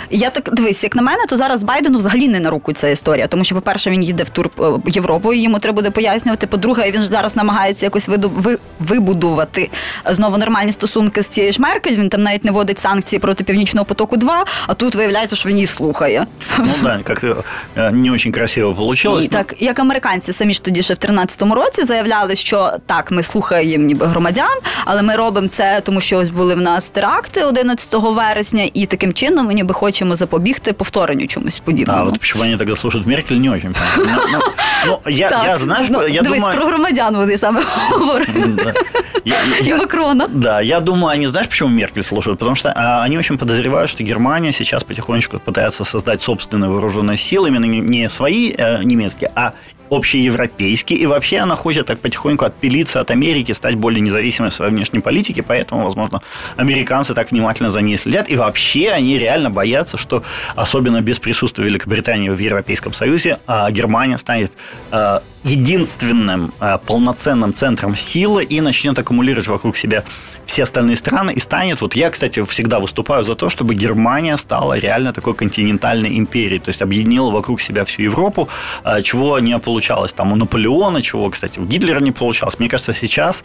Я 0.10 0.30
так 0.30 0.50
дивись, 0.54 0.84
як 0.84 0.96
на 0.96 1.02
мене, 1.02 1.26
то 1.30 1.38
зараз 1.38 1.64
Байдену 1.64 1.98
взагалі 1.98 2.28
не 2.28 2.40
на 2.40 2.50
руку 2.50 2.74
ця 2.74 2.88
історія. 2.88 3.28
Тому 3.28 3.44
що, 3.44 3.56
по-перше, 3.56 3.90
він 3.90 4.04
їде 4.04 4.24
в 4.24 4.30
тур 4.30 4.50
е, 4.60 4.64
Європою, 4.86 5.42
йому 5.42 5.60
треба 5.60 5.76
буде 5.76 5.92
пояснювати. 5.92 6.48
По-друге, 6.48 6.92
він 6.92 7.02
ж 7.02 7.08
зараз 7.08 7.36
намагається 7.36 7.86
якось 7.86 8.08
виду, 8.08 8.32
ви, 8.36 8.58
вибудувати 8.80 9.70
знову 10.06 10.38
нормальні 10.38 10.72
стосунки 10.72 11.22
з 11.22 11.28
цією 11.28 11.54
ж 11.54 11.62
Меркель. 11.62 11.96
Він 11.96 12.10
там 12.10 12.24
навіть 12.24 12.44
не 12.44 12.52
вводить 12.52 12.80
санкції 12.80 13.20
проти 13.20 13.44
північного 13.44 13.86
потоку. 13.86 14.18
2 14.18 14.46
а 14.68 14.74
тут 14.74 14.96
виявляється, 14.96 15.36
що 15.36 15.50
він 15.50 15.56
її 15.56 15.68
слухає. 15.68 16.28
Ну 16.60 16.68
да, 16.82 17.00
как 17.04 17.24
э, 17.24 17.92
не 17.92 18.12
очень 18.12 18.32
красиво 18.32 18.74
получилось. 18.74 19.26
І 19.26 19.28
так, 19.28 19.56
як 19.60 19.80
американці 19.80 20.34
самі 20.34 20.54
ж 20.54 20.64
тоді 20.64 20.82
ще 20.82 20.94
в 20.94 20.98
13-му 20.98 21.56
році 21.56 21.84
заявляли, 21.84 22.36
що 22.36 22.72
так, 22.86 23.12
ми 23.12 23.24
слухаємо 23.24 23.86
ніби 23.86 24.06
громадян, 24.06 24.60
але 24.86 25.02
ми 25.02 25.16
робимо 25.16 25.48
це, 25.48 25.82
тому 25.84 26.02
що 26.02 26.18
ось 26.18 26.30
були 26.30 26.56
в 26.56 26.62
нас 26.62 26.90
теракти 26.90 27.44
11 27.44 27.94
вересня, 27.94 28.70
і 28.74 28.86
таким 28.86 29.14
чином 29.14 29.46
ми 29.46 29.54
ніби 29.65 29.75
хочемо 29.75 30.17
запобігти 30.17 30.73
повторенню 30.73 31.27
чомусь 31.27 31.59
подібному. 31.59 32.01
А 32.01 32.05
вот 32.05 32.19
почему 32.19 32.45
они 32.45 32.57
тогда 32.57 32.77
слушают 32.77 33.07
Меркель, 33.07 33.37
не 33.37 33.51
очень 33.51 33.73
понятно. 33.75 34.21
Ну, 34.33 34.39
ну, 34.87 34.99
ну, 35.07 35.13
я, 35.13 35.29
так, 35.29 35.43
я, 35.47 35.59
знаешь, 35.59 35.87
ну, 35.91 36.07
я 36.09 36.23
дивись, 36.23 36.39
думаю... 36.39 36.57
про 36.59 36.67
громадян 36.67 37.17
вони 37.17 37.39
саме 37.39 37.63
говорять. 37.91 38.55
Да. 38.55 38.73
Я- 39.25 39.37
І 39.61 39.65
я- 39.65 39.77
Макрона. 39.77 40.27
Да, 40.29 40.61
я 40.63 40.81
думаю, 40.81 41.15
они 41.17 41.29
знаешь, 41.29 41.49
почему 41.49 41.71
Меркель 41.71 42.03
слушают? 42.03 42.39
Потому 42.39 42.57
что 42.57 42.73
а, 42.77 43.03
они 43.07 43.19
очень 43.19 43.39
подозревают, 43.39 43.91
что 43.91 44.03
Германия 44.05 44.53
сейчас 44.53 44.85
потихонечку 44.85 45.39
пытается 45.39 45.85
создать 45.85 46.21
собственные 46.21 46.71
вооруженные 46.71 47.17
силы, 47.17 47.49
именно 47.49 47.67
не- 47.67 47.81
не 47.81 48.09
свои 48.09 48.53
э, 48.59 48.83
немецкие, 48.85 49.31
а 49.37 49.53
общеевропейские. 49.90 51.00
И 51.00 51.06
вообще 51.06 51.40
она 51.40 51.56
хочет 51.56 51.86
так 51.86 52.00
потихоньку 52.00 52.46
отпилиться 52.46 53.00
от 53.00 53.12
Америки, 53.12 53.52
стать 53.52 53.76
более 53.76 54.02
независимой 54.02 54.50
в 54.50 54.54
своей 54.54 54.72
внешней 54.72 55.00
политике, 55.00 55.44
поэтому, 55.44 55.84
возможно, 55.84 56.22
американцы 56.58 57.14
так 57.14 57.32
внимательно 57.32 57.70
за 57.70 57.82
ней 57.82 57.98
следят. 57.98 58.30
И 58.30 58.36
вообще 58.36 58.90
они 58.90 59.18
реально 59.18 59.50
боятся, 59.50 59.98
что, 59.98 60.24
особенно 60.56 61.02
без 61.02 61.20
присутствия 61.20 61.66
Великобритании 61.66 62.30
в 62.30 62.40
Европейском 62.40 62.94
Союзе, 62.94 63.40
а, 63.48 63.70
Германия 63.72 64.18
станет 64.18 64.54
а, 64.92 65.22
единственным 65.46 66.52
а, 66.60 66.78
полноценным 66.78 67.54
центром 67.54 67.96
силы 67.96 68.44
и 68.44 68.62
начнет 68.62 69.00
аккумулировать 69.00 69.48
вокруг 69.48 69.78
себя 69.78 70.04
все 70.46 70.64
остальные 70.64 70.96
страны 70.96 71.34
и 71.34 71.40
станет, 71.40 71.82
вот 71.82 71.96
я, 71.96 72.10
кстати, 72.10 72.44
всегда 72.44 72.80
выступаю 72.80 73.24
за 73.24 73.36
то, 73.36 73.50
чтобы 73.50 73.76
Германия 73.76 74.38
стала 74.38 74.78
реально 74.80 75.14
такой 75.14 75.34
континентальной 75.34 76.18
империей, 76.18 76.60
то 76.60 76.70
есть 76.70 76.82
объединила 76.82 77.32
вокруг 77.32 77.62
себя 77.62 77.84
всю 77.86 78.04
Европу, 78.04 78.50
а, 78.84 79.02
чего 79.02 79.40
не 79.40 79.58
получалось 79.60 80.14
там 80.14 80.34
у 80.34 80.36
Наполеона, 80.36 81.02
чего, 81.02 81.30
кстати, 81.30 81.60
у 81.60 81.66
Гитлера 81.66 82.00
не 82.00 82.12
получалось. 82.12 82.60
Мне 82.60 82.70
кажется, 82.70 82.94
сейчас 82.94 83.44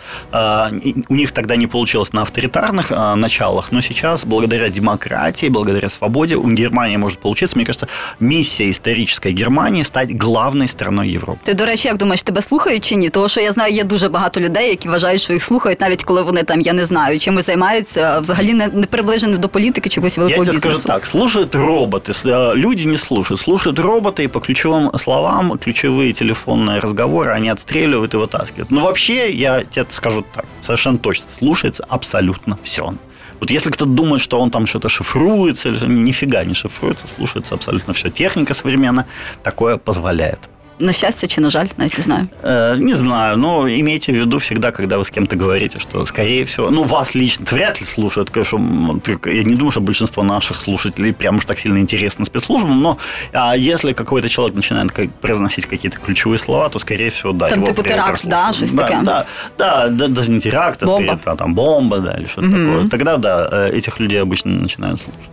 и- 0.85 1.05
у 1.09 1.15
них 1.15 1.33
тогда 1.33 1.57
не 1.57 1.67
получилось 1.67 2.13
на 2.13 2.23
авторитарных 2.23 2.91
началах, 3.17 3.73
но 3.73 3.81
сейчас 3.83 4.25
благодаря 4.25 4.69
демократии, 4.71 5.49
благодаря 5.51 5.89
свободе 5.89 6.37
у 6.37 6.51
Германии 6.51 6.97
может 6.97 7.19
получиться. 7.19 7.57
Мне 7.59 7.67
кажется, 7.67 7.89
миссия 8.21 8.71
исторической 8.71 9.33
Германии 9.33 9.83
стать 9.85 10.17
главной 10.17 10.69
страной 10.69 11.09
Европы. 11.09 11.41
Ти, 11.45 11.55
до 11.55 11.65
речі, 11.67 11.90
як 11.90 11.98
думаєш, 11.98 12.24
тебе 12.24 12.42
слухають 12.42 12.86
чи 12.86 12.96
ні? 12.96 13.10
Тому 13.10 13.28
що 13.28 13.42
я 13.42 13.52
знаю, 13.52 13.74
є 13.74 13.84
дуже 13.84 14.10
багато 14.10 14.40
людей, 14.40 14.70
які 14.70 14.90
вважають, 14.90 15.22
що 15.22 15.34
їх 15.34 15.44
слухають, 15.44 15.82
навіть 15.82 16.04
коли 16.04 16.22
вони 16.22 16.44
там, 16.44 16.62
я 16.62 16.74
не 16.74 16.86
знаю, 16.86 17.20
чимось 17.20 17.46
займаються, 17.46 18.02
а 18.16 18.20
взагалі 18.20 18.54
не, 18.54 18.68
не 18.68 18.84
приближені 18.86 19.38
до 19.38 19.50
політики 19.50 19.90
чи 19.90 20.00
якогось 20.00 20.18
Я 20.18 20.24
великого 20.24 20.46
тебе 20.46 20.56
бізнесу. 20.58 20.80
скажу 20.80 20.88
так, 21.00 21.06
слушают 21.06 21.56
роботы, 21.56 22.10
с- 22.14 22.26
э, 22.26 22.56
люди 22.56 22.86
не 22.86 22.98
слушают. 22.98 23.40
Слушают 23.42 23.80
роботы, 23.80 24.24
и 24.24 24.28
по 24.28 24.40
ключевым 24.40 24.98
словам, 25.00 25.52
ключевые 25.52 26.14
телефонные 26.14 26.80
разговоры 26.82 27.36
они 27.38 27.50
отстреливают 27.52 28.14
и 28.14 28.18
вытаскивают. 28.18 28.66
Но 28.70 28.82
вообще, 28.84 29.32
я 29.32 29.64
тебе 29.64 29.86
скажу 29.90 30.24
так, 30.36 30.46
совершенно 30.62 30.98
точно, 30.98 31.26
слушается 31.40 31.86
абсолютно 31.90 32.58
все. 32.64 32.94
Вот 33.42 33.52
если 33.52 33.70
кто-то 33.72 33.92
думает, 33.92 34.22
что 34.22 34.40
он 34.40 34.50
там 34.52 34.66
что-то 34.68 34.90
шифруется, 34.90 35.70
или 35.70 35.86
нифига 35.88 36.44
не 36.46 36.54
шифруется, 36.54 37.06
слушается 37.16 37.56
абсолютно 37.56 37.94
все. 37.94 38.10
Техника 38.10 38.54
современная 38.54 39.06
такое 39.44 39.78
позволяет. 39.78 40.40
На 40.81 40.93
щастя 40.93 41.27
чи 41.27 41.41
на 41.41 41.51
жаль, 41.51 41.67
навіть 41.77 41.99
не 41.99 42.05
знаю. 42.05 42.29
Э, 42.43 42.77
Не 42.79 42.95
знаю, 42.95 43.37
но 43.37 43.69
имейте 43.69 44.13
в 44.13 44.17
виду 44.17 44.37
всегда, 44.39 44.71
когда 44.71 44.97
вы 44.97 45.05
с 45.05 45.11
кем-то 45.11 45.37
говорите, 45.37 45.79
что, 45.79 46.07
скорее 46.07 46.45
всего, 46.45 46.71
ну, 46.71 46.83
вас 46.83 47.15
лично 47.15 47.45
вряд 47.51 47.81
ли 47.81 47.87
слушают, 47.87 48.31
конечно, 48.31 49.01
я 49.27 49.45
не 49.45 49.55
думаю, 49.55 49.71
что 49.71 49.81
большинство 49.81 50.23
наших 50.23 50.57
слушателей 50.57 51.13
прям 51.13 51.37
уж 51.37 51.45
так 51.45 51.59
сильно 51.59 51.79
интересно 51.79 52.25
спецслужбам, 52.25 52.81
но 52.83 52.97
а 53.33 53.57
если 53.57 53.93
какой-то 53.93 54.29
человек 54.29 54.57
начинает 54.57 54.91
как- 54.93 55.13
произносить 55.21 55.67
какие-то 55.67 55.99
ключевые 56.07 56.39
слова, 56.39 56.69
то, 56.69 56.79
скорее 56.79 57.11
всего, 57.11 57.33
да, 57.33 57.47
Там 57.49 57.63
прямо 57.63 57.83
теракт, 57.83 58.25
да, 58.27 58.53
щось 58.53 58.73
да? 58.75 58.89
Да, 59.03 59.27
да, 59.59 59.89
да, 59.89 60.09
даже 60.09 60.31
не 60.31 60.41
теракт, 60.41 60.83
а 60.83 60.87
Бомба. 60.87 61.03
скорее, 61.03 61.21
да, 61.25 61.35
там 61.37 61.55
бомба, 61.55 61.99
да, 61.99 62.13
или 62.19 62.27
что-то 62.27 62.49
такое. 62.51 62.89
Тогда, 62.89 63.17
да, 63.17 63.49
э, 63.53 63.77
этих 63.77 64.01
людей 64.01 64.23
обычно 64.23 64.51
начинают 64.53 65.01
слушать. 65.01 65.31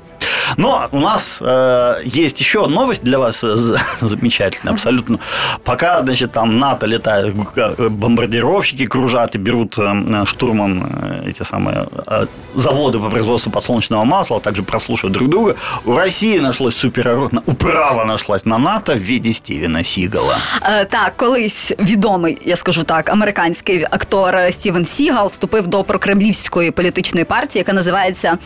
Но 0.57 0.89
у 0.93 1.01
нас 1.01 1.39
э, 1.41 1.95
есть 2.05 2.41
еще 2.41 2.67
новость 2.67 3.03
для 3.05 3.19
вас 3.19 3.45
э, 3.45 3.57
з- 3.57 3.79
замечательная, 4.01 4.75
абсолютно. 4.75 5.19
Пока, 5.65 6.01
значит, 6.03 6.33
там 6.33 6.59
НАТО 6.59 6.87
летает, 6.87 7.35
э, 7.57 7.89
бомбардировщики 7.89 8.87
кружат 8.87 9.35
и 9.35 9.39
берут 9.39 9.79
э, 9.79 10.25
штурмом 10.27 10.83
э, 11.03 11.31
эти 11.31 11.43
самые 11.45 11.87
э, 12.07 12.27
заводы 12.55 12.99
по 12.99 13.09
производству 13.11 13.51
подсолнечного 13.53 14.05
масла, 14.05 14.37
а 14.37 14.41
также 14.41 14.63
прослушивают 14.63 15.15
друг 15.15 15.29
друга, 15.31 15.55
у 15.85 15.97
России 15.97 16.39
нашлось 16.41 16.77
суперорудно, 16.77 17.43
управа 17.47 18.05
нашлась 18.05 18.45
на 18.47 18.59
НАТО 18.59 18.95
в 18.95 18.99
виде 19.01 19.33
Стивена 19.33 19.83
Сигала. 19.85 20.37
Е, 20.63 20.85
так, 20.85 21.17
колись 21.17 21.73
відомий, 21.79 22.39
я 22.45 22.57
скажу 22.57 22.83
так, 22.83 23.09
американський 23.11 23.85
актор 23.91 24.35
Стівен 24.51 24.85
Сігал 24.87 25.27
вступив 25.29 25.67
до 25.67 25.85
прокремлівської 25.85 26.71
політичної 26.71 27.25
партії, 27.25 27.61
яка 27.61 27.73
називається 27.73 28.39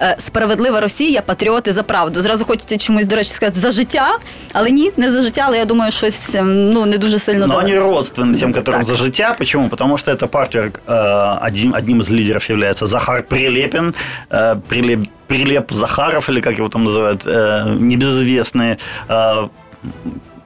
е, 0.00 0.16
Справедлива 0.18 0.80
Росія, 0.80 1.09
Патріоти 1.22 1.72
за 1.72 1.82
правду. 1.82 2.20
Зразу 2.20 2.44
хочете 2.44 2.76
чомусь, 2.78 3.06
до 3.06 3.16
речі, 3.16 3.30
сказати 3.30 3.60
за 3.60 3.70
життя, 3.70 4.18
але 4.52 4.70
ні, 4.70 4.92
не 4.96 5.12
за 5.12 5.20
життя, 5.20 5.44
але 5.46 5.58
я 5.58 5.64
думаю, 5.64 5.92
щось 5.92 6.34
ем, 6.34 6.70
ну 6.70 6.86
не 6.86 6.98
дуже 6.98 7.18
сильно 7.18 7.46
Но 7.46 7.54
далеко. 7.54 7.66
они 7.66 7.78
родственны 7.78 8.34
тем, 8.38 8.52
которым 8.52 8.78
Так. 8.78 8.84
за 8.84 8.94
життя. 8.94 9.34
Почему? 9.38 9.68
Потому 9.68 9.98
что 9.98 10.12
эта 10.12 10.26
партия, 10.26 10.70
э, 10.86 10.92
один, 11.40 11.74
одним 11.74 12.00
из 12.00 12.10
лидеров 12.10 12.50
является 12.50 12.86
Захар 12.86 13.22
Прилепин, 13.22 13.94
э, 14.30 14.56
Прилеп, 14.68 15.00
Прилеп 15.26 15.72
Захаров, 15.72 16.28
или 16.30 16.40
как 16.40 16.58
его 16.58 16.68
там 16.68 16.84
называют, 16.84 17.26
э, 17.26 17.76
небезызвестный 17.80 18.76
э, 19.08 19.48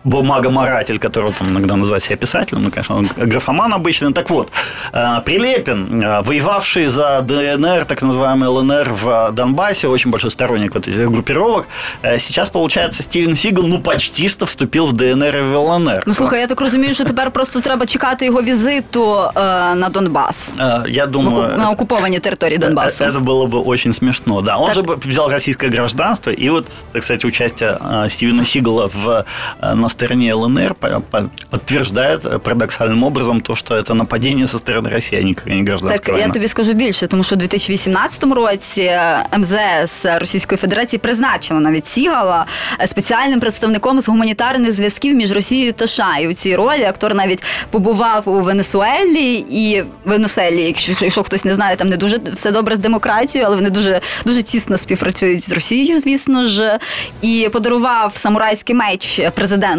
бумагоморатель, 0.05 0.99
которого 0.99 1.33
там 1.33 1.49
иногда 1.49 1.77
называют 1.77 2.03
себя 2.03 2.17
писателем, 2.17 2.63
ну, 2.63 2.71
конечно, 2.71 2.97
он 2.97 3.09
графоман 3.17 3.73
обычный. 3.75 4.13
Так 4.15 4.31
вот, 4.31 4.51
э, 4.95 5.21
Прилепин, 5.25 6.03
э, 6.03 6.23
воевавший 6.23 6.87
за 6.87 7.21
ДНР, 7.21 7.85
так 7.85 8.03
называемый 8.03 8.49
ЛНР 8.49 8.89
в 9.03 9.31
Донбассе, 9.33 9.89
очень 9.89 10.11
большой 10.11 10.31
сторонник 10.31 10.75
вот 10.75 10.89
этих 10.89 11.11
группировок, 11.11 11.69
э, 12.03 12.19
сейчас, 12.19 12.51
получается, 12.51 13.03
Стивен 13.03 13.37
Сигал, 13.37 13.67
ну, 13.67 13.79
почти 13.83 14.29
что 14.29 14.47
вступил 14.47 14.87
в 14.87 14.93
ДНР 14.93 15.37
и 15.37 15.43
в 15.43 15.55
ЛНР. 15.55 16.03
Ну 16.07 16.15
слухай, 16.15 16.41
я 16.41 16.47
так 16.47 16.61
розумію, 16.61 16.95
що 16.95 17.05
тепер 17.05 17.31
просто 17.31 17.61
треба 17.61 17.87
чекати 17.87 18.25
його 18.27 18.43
візиту 18.43 19.17
е, 19.37 19.41
на 19.75 19.89
Донбас. 19.93 20.53
Э, 20.59 20.89
Я 20.89 21.05
В 21.05 21.11
думаю, 21.11 21.37
оку- 21.49 21.59
на 21.59 21.71
окупованій 21.71 22.19
території 22.19 22.59
Донбасу. 22.59 23.05
Это 23.05 23.21
было 23.25 23.47
бы 23.49 23.63
очень 23.69 23.93
смешно, 23.93 24.41
да. 24.41 24.57
Он 24.57 24.65
Так. 24.67 24.75
же 24.75 24.81
бы 24.83 25.09
взял 25.09 25.31
российское 25.31 25.69
гражданство, 25.69 26.31
и 26.33 26.51
вот, 26.51 26.67
так 26.93 27.05
сказать, 27.05 27.25
участие 27.25 27.71
э, 28.05 28.09
Стивена 28.09 28.45
Сигала 28.45 28.87
в, 28.87 29.25
э, 29.63 29.75
на 29.75 29.91
стороне 29.95 30.31
ЛНР 30.35 30.75
по- 30.75 31.03
по- 31.11 31.31
подтверждает 31.51 32.25
э, 32.27 32.39
парадоксальным 32.39 33.05
образом 33.05 33.41
то, 33.41 33.55
что 33.57 33.75
это 33.77 33.95
нападение 33.95 34.47
со 34.47 34.59
стороны 34.59 34.89
России, 34.91 35.19
а 35.19 35.23
не, 35.23 35.35
не 35.57 35.63
гражданская 35.65 35.99
Так, 35.99 36.09
я 36.09 36.15
война. 36.15 36.35
тобі 36.35 36.49
скажу 36.49 36.73
більше, 36.73 37.07
тому 37.07 37.23
що 37.23 37.35
у 37.35 37.39
2018 37.39 38.25
році 38.25 38.81
е, 38.83 39.27
МЗС 39.39 40.05
Російської 40.21 40.59
Федерації 40.59 41.01
призначила 41.01 41.61
навіть 41.61 41.87
Сігала 41.87 42.47
е, 42.81 42.87
спеціальним 42.87 43.41
представником 43.41 44.01
з 44.01 44.09
гуманітарних 44.09 44.73
зв'язків 44.73 45.15
між 45.17 45.33
Росією 45.33 45.73
та 45.73 45.87
США. 45.87 46.17
І 46.21 46.29
у 46.29 46.33
цій 46.33 46.57
ролі 46.57 46.85
актор 46.85 47.15
навіть 47.15 47.43
побував 47.71 48.23
у 48.29 48.41
Венесуелі 48.41 49.45
і 49.51 49.85
Венесуелі, 50.05 50.63
якщо, 50.63 50.93
якщо 51.01 51.23
хтось 51.23 51.45
не 51.45 51.55
знає, 51.55 51.77
там 51.77 51.89
не 51.89 51.97
дуже 51.97 52.19
все 52.33 52.51
добре 52.51 52.77
з 52.77 52.79
демократією, 52.79 53.47
але 53.47 53.57
вони 53.57 53.71
дуже 53.71 54.01
дуже 54.27 54.43
тісно 54.43 54.77
співпрацюють 54.79 55.41
з 55.43 55.53
Росією, 55.53 56.01
звісно 56.01 56.47
ж, 56.47 56.79
і 57.23 57.49
подарував 57.53 58.13
самурайський 58.17 58.77
меч 58.77 59.21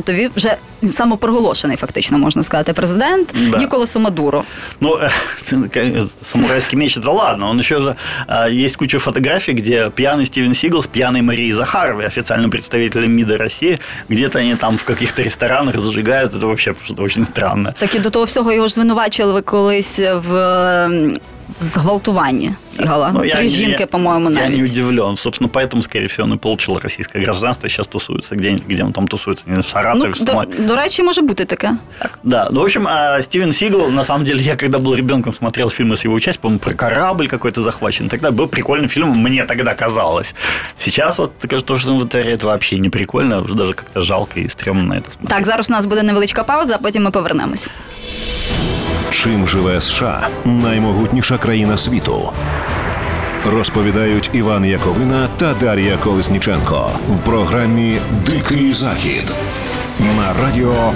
президентові. 0.06 0.30
Вже 0.36 0.58
самопроголошений, 0.84 1.78
фактично 1.78 2.18
можна 2.18 2.44
сказати, 2.44 2.74
президент 2.74 3.34
Да. 3.52 3.58
Ніколасу 3.58 4.00
Мадуро. 4.00 4.44
Ну, 4.80 4.98
э, 4.98 6.08
самурайский 6.22 6.80
меч, 6.80 6.98
это 6.98 7.12
ладно. 7.12 7.50
Он 7.50 7.60
еще 7.60 7.96
э, 8.28 8.66
есть 8.66 8.76
куча 8.76 9.00
фотографий, 9.00 9.54
где 9.54 9.92
пьяный 9.96 10.26
Стивен 10.26 10.54
Сигал 10.54 10.82
с 10.82 10.88
пьяной 10.88 11.22
Марией 11.22 11.52
Захаровой, 11.54 12.06
официальным 12.06 12.50
представителем 12.50 13.12
МИДа 13.12 13.38
России, 13.38 13.80
где-то 14.10 14.40
они 14.40 14.56
там 14.56 14.78
в 14.78 14.84
каких-то 14.84 15.22
ресторанах 15.24 15.78
зажигают. 15.78 16.34
Это 16.34 16.48
вообще 16.48 16.76
что-то 16.84 17.04
очень 17.04 17.26
странное. 17.26 17.74
Так 17.80 17.96
і 17.96 18.00
до 18.00 18.10
того 18.10 18.26
всього 18.26 18.52
його 18.52 18.68
ж 18.68 18.74
звинувачили 18.74 19.42
колись 19.42 20.00
в 20.00 20.32
ем, 21.46 21.56
в 21.60 21.64
зґвалтуванні 21.64 22.54
Сігала. 22.70 23.12
Ну, 23.14 23.26
я 23.26 23.34
Три 23.36 23.44
не- 23.44 23.50
жінки, 23.50 23.78
я- 23.80 23.86
по-моєму, 23.88 24.32
Я 24.32 24.36
не 24.36 24.50
навіть. 24.50 24.72
удивлен. 24.72 25.16
Собственно, 25.16 25.52
поэтому, 25.54 25.82
скорее 25.82 26.08
всего, 26.08 26.24
он 26.28 26.34
и 26.34 26.38
получил 26.38 26.80
российское 26.84 27.20
гражданство 27.24 27.68
и 27.68 27.70
сейчас 27.70 27.88
тусуется. 27.88 28.36
Где, 28.36 28.50
где 28.70 28.84
он 28.84 28.94
там 28.94 29.08
тусуется? 29.08 29.44
Не 29.48 29.54
знаю, 29.56 29.64
в 29.64 29.68
Саратове, 29.70 30.06
Ну, 30.06 30.12
в 30.12 30.20
до, 30.20 30.32
Самаре. 30.32 30.50
до 30.60 30.76
речі, 30.76 31.04
може 31.04 31.22
бути 31.22 31.46
таке. 31.46 31.72
Так. 32.00 32.20
Да, 32.24 32.48
ну, 32.52 32.60
в 32.60 32.64
общем, 32.64 32.88
а, 32.88 33.22
Стивен 33.22 33.54
Сигал, 33.54 33.90
на 33.92 34.04
самом 34.04 34.24
деле, 34.26 34.42
я 34.42 34.56
когда 34.56 34.78
был 34.78 34.96
ребенком, 34.96 35.34
смотрел 35.34 35.68
фильмы 35.68 35.94
с 35.96 36.06
его 36.06 36.16
участием, 36.16 36.42
по-моему, 36.42 36.60
про 36.60 36.74
корабль 36.74 37.28
какой-то 37.28 37.62
захвачен. 37.62 38.08
Тогда 38.10 38.32
был 38.32 38.48
прикольный 38.48 38.88
фильм, 38.88 39.10
мне 39.10 39.44
тогда 39.46 39.74
казалось. 39.74 40.36
Сейчас 40.78 41.20
вот 41.20 41.38
такое, 41.38 41.60
то, 41.60 41.78
что 41.78 41.92
он 41.92 42.00
вытворяет, 42.00 42.44
вообще 42.44 42.78
не 42.80 42.90
прикольно, 42.90 43.42
уже 43.42 43.56
даже 43.56 43.74
как-то 43.74 44.02
жалко 44.02 44.40
и 44.40 44.48
стрёмно 44.48 44.84
на 44.84 44.94
это 44.96 45.12
смотреть. 45.12 45.30
так, 45.30 45.46
зараз 45.46 45.70
у 45.70 45.74
нас 45.74 45.86
буде 45.86 46.04
невеличка 46.04 46.44
пауза, 46.44 46.76
а 46.76 46.78
потім 46.78 47.04
ми 47.04 47.12
повернемось. 47.12 47.70
Чим 49.10 49.48
живе 49.48 49.82
США 49.82 50.28
наймогутніша 50.46 51.35
країна 51.39 51.79
світу? 51.79 52.33
Розповідають 53.47 54.31
Іван 54.33 54.65
Яковина 54.65 55.29
та 55.37 55.55
Дар'я 55.55 55.97
Колесніченко 55.97 56.91
в 57.11 57.21
програмі 57.21 57.99
Дикий 58.27 58.73
Захід 58.73 59.33
на 60.17 60.45
радіо 60.45 60.93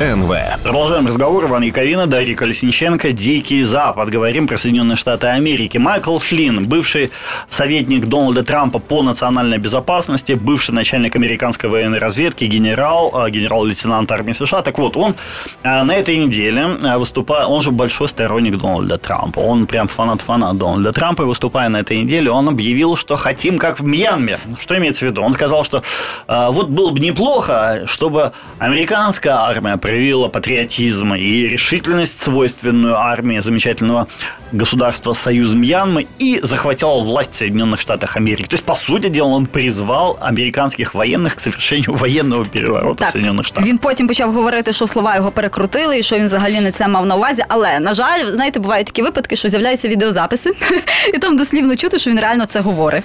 НВ. 0.00 0.34
Продолжаем 0.64 1.06
разговор. 1.06 1.44
Иван 1.44 1.62
Яковина, 1.62 2.08
Дарья 2.08 2.34
Колесниченко, 2.34 3.12
Дикий 3.12 3.62
Запад. 3.62 4.08
Говорим 4.10 4.48
про 4.48 4.58
Соединенные 4.58 4.96
Штаты 4.96 5.28
Америки. 5.28 5.78
Майкл 5.78 6.18
Флинн, 6.18 6.64
бывший 6.64 7.12
советник 7.48 8.06
Дональда 8.06 8.42
Трампа 8.42 8.80
по 8.80 9.02
национальной 9.02 9.58
безопасности, 9.58 10.32
бывший 10.32 10.72
начальник 10.72 11.14
американской 11.14 11.70
военной 11.70 12.00
разведки, 12.00 12.44
генерал, 12.44 13.12
э, 13.14 13.30
генерал-лейтенант 13.30 14.10
армии 14.10 14.32
США. 14.32 14.62
Так 14.62 14.78
вот, 14.78 14.96
он 14.96 15.14
э, 15.62 15.82
на 15.84 15.94
этой 15.94 16.16
неделе 16.16 16.76
э, 16.82 16.98
выступая, 16.98 17.46
он 17.46 17.60
же 17.60 17.70
большой 17.70 18.08
сторонник 18.08 18.58
Дональда 18.58 18.98
Трампа. 18.98 19.38
Он 19.38 19.64
прям 19.68 19.86
фанат-фанат 19.86 20.58
Дональда 20.58 20.92
Трампа. 20.92 21.22
И 21.22 21.26
выступая 21.26 21.68
на 21.68 21.76
этой 21.76 21.98
неделе, 21.98 22.32
он 22.32 22.48
объявил, 22.48 22.96
что 22.96 23.14
хотим 23.14 23.58
как 23.58 23.78
в 23.78 23.86
Мьянме. 23.86 24.38
Что 24.58 24.76
имеется 24.76 25.04
в 25.04 25.08
виду? 25.08 25.22
Он 25.22 25.32
сказал, 25.34 25.62
что 25.62 25.84
вот 26.26 26.68
было 26.68 26.90
бы 26.90 26.98
неплохо, 26.98 27.82
чтобы 27.86 28.32
американская 28.58 29.34
армия 29.34 29.83
проявила 29.83 30.27
патриотизм 30.29 31.13
и 31.13 31.47
решительность, 31.49 32.17
свойственную 32.17 32.95
армии 32.97 33.39
замечательного 33.41 34.07
государства 34.51 35.13
Союз 35.13 35.53
Мьянмы, 35.53 36.07
и 36.19 36.39
захватила 36.43 36.99
власть 37.03 37.31
в 37.33 37.35
Соединенных 37.35 37.79
Штатах 37.79 38.17
Америки. 38.17 38.47
То 38.47 38.55
есть, 38.55 38.65
по 38.65 38.75
сути 38.75 39.09
дела, 39.09 39.29
он 39.35 39.45
призвал 39.45 40.17
американских 40.21 40.95
военных 40.95 41.35
к 41.35 41.39
совершению 41.39 41.93
военного 41.93 42.45
переворота 42.45 42.93
в 42.93 42.97
Так, 42.97 43.09
Соединенных 43.15 43.45
Штатах. 43.45 43.65
він 43.67 43.77
потім 43.77 44.07
почав 44.07 44.33
говорити, 44.33 44.73
що 44.73 44.87
слова 44.87 45.15
його 45.15 45.31
перекрутили 45.31 45.99
і 45.99 46.03
що 46.03 46.17
він 46.17 46.25
взагалі 46.25 46.59
не 46.61 46.71
це 46.71 46.87
мав 46.87 47.05
на 47.05 47.15
увазі. 47.15 47.43
Але 47.47 47.79
на 47.79 47.93
жаль, 47.93 48.25
знаєте, 48.25 48.59
бувають 48.59 48.87
такі 48.87 49.01
випадки, 49.01 49.35
що 49.35 49.49
з'являються 49.49 49.87
відеозаписи, 49.87 50.51
і 51.13 51.17
там 51.17 51.37
дослівно 51.37 51.75
чути, 51.75 51.99
що 51.99 52.11
він 52.11 52.19
реально 52.19 52.45
це 52.45 52.59
говорить. 52.59 53.03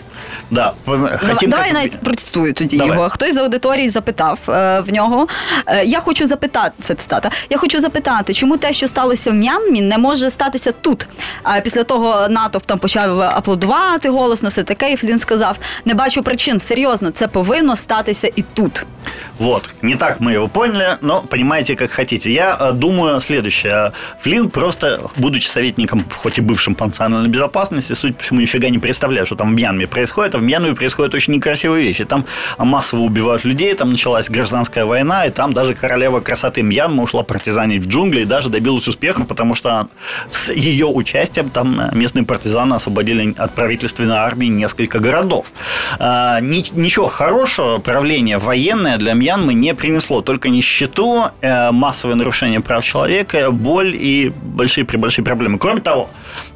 Да, 0.50 0.73
Давай, 0.87 1.19
хотим 1.19 1.50
давай 1.50 1.67
как- 1.67 1.75
навіть 1.75 2.00
протестую 2.00 2.55
тоді 2.55 2.76
Давай. 2.76 2.97
його. 2.97 3.09
Хтось 3.11 3.35
з 3.35 3.37
аудиторії 3.37 3.91
запитав 3.91 4.38
е, 4.49 4.81
в 4.81 4.93
нього. 4.93 5.26
Е, 5.67 5.85
я 5.85 6.00
хочу 6.00 6.26
запитати, 6.26 6.68
це 6.81 6.95
цитата. 6.95 7.31
Я 7.50 7.59
хочу 7.59 7.81
запитати, 7.81 8.35
чому 8.35 8.57
те, 8.57 8.73
що 8.73 8.88
сталося 8.88 9.31
в 9.31 9.35
М'янмі, 9.35 9.81
не 9.81 9.99
може 9.99 10.31
статися 10.31 10.73
тут. 10.73 11.09
А 11.43 11.61
після 11.61 11.83
того 11.85 12.29
натовп 12.29 12.67
там 12.67 12.79
почав 12.79 13.21
аплодувати 13.21 14.09
голосно, 14.09 14.49
все 14.49 14.62
таке. 14.62 14.93
І 14.93 14.97
Флін 14.97 15.19
сказав: 15.19 15.59
не 15.85 15.95
бачу 15.95 16.23
причин. 16.23 16.59
Серйозно, 16.59 17.11
це 17.11 17.29
повинно 17.29 17.76
статися 17.76 18.31
і 18.37 18.43
тут. 18.55 18.87
Вот, 19.38 19.75
не 19.83 19.97
так 19.97 20.21
мы 20.21 20.33
его 20.33 20.49
поняли, 20.49 20.99
но 21.00 21.23
понимаете, 21.23 21.76
как 21.76 21.93
хотите. 21.93 22.33
Я 22.33 22.57
э, 22.61 22.73
думаю 22.73 23.21
следующее. 23.21 23.93
Флинн 24.21 24.49
просто, 24.49 25.11
будучи 25.17 25.47
советником, 25.47 26.03
хоть 26.11 26.38
и 26.38 26.41
бывшим 26.41 26.75
по 26.75 26.87
национальной 26.87 27.29
безопасности, 27.29 27.95
судя 27.95 28.14
по 28.14 28.23
всему, 28.23 28.41
нифига 28.41 28.69
не 28.69 28.79
представляет, 28.79 29.26
что 29.26 29.37
там 29.37 29.50
в 29.50 29.55
Мьянме 29.55 29.87
происходит. 29.87 30.35
А 30.35 30.38
в 30.38 30.43
Мьянме 30.43 30.75
происходят 30.75 31.14
очень 31.14 31.35
некрасивые 31.35 31.85
вещи. 31.85 32.05
Там 32.05 32.25
массово 32.59 33.00
убивают 33.00 33.45
людей, 33.45 33.75
там 33.75 33.91
началась 33.91 34.31
гражданская 34.31 34.85
война, 34.85 35.26
и 35.26 35.31
там 35.31 35.53
даже 35.53 35.75
королева 35.75 36.21
красоты 36.21 36.58
Мьянмы 36.62 37.04
ушла 37.04 37.24
партизанить 37.24 37.84
в 37.86 37.88
джунгли 37.89 38.22
и 38.22 38.25
даже 38.25 38.50
добилась 38.50 38.88
успеха, 38.88 39.25
потому 39.25 39.56
что 39.56 39.88
с 40.30 40.51
ее 40.51 40.86
участием 40.88 41.50
там 41.50 41.82
местные 41.94 42.25
партизаны 42.25 42.75
освободили 42.75 43.34
от 43.38 43.54
правительственной 43.56 44.16
армии 44.18 44.48
несколько 44.48 45.00
городов. 45.00 45.48
А, 46.00 46.39
ни- 46.39 46.63
Ничего 46.80 47.08
хорошего 47.08 47.78
правление 47.80 48.38
военное 48.38 48.98
для 48.98 49.13
Мьянмы 49.13 49.54
не 49.54 49.74
принесло. 49.74 50.22
Только 50.22 50.50
нищету, 50.50 51.25
э, 51.42 51.72
массовые 51.72 52.16
нарушения 52.16 52.60
прав 52.62 52.84
человека, 52.84 53.51
боль 53.51 53.96
и 53.96 54.32
большие-пребольшие 54.44 55.25
проблемы. 55.25 55.58
Кроме 55.58 55.82
того, 55.82 56.10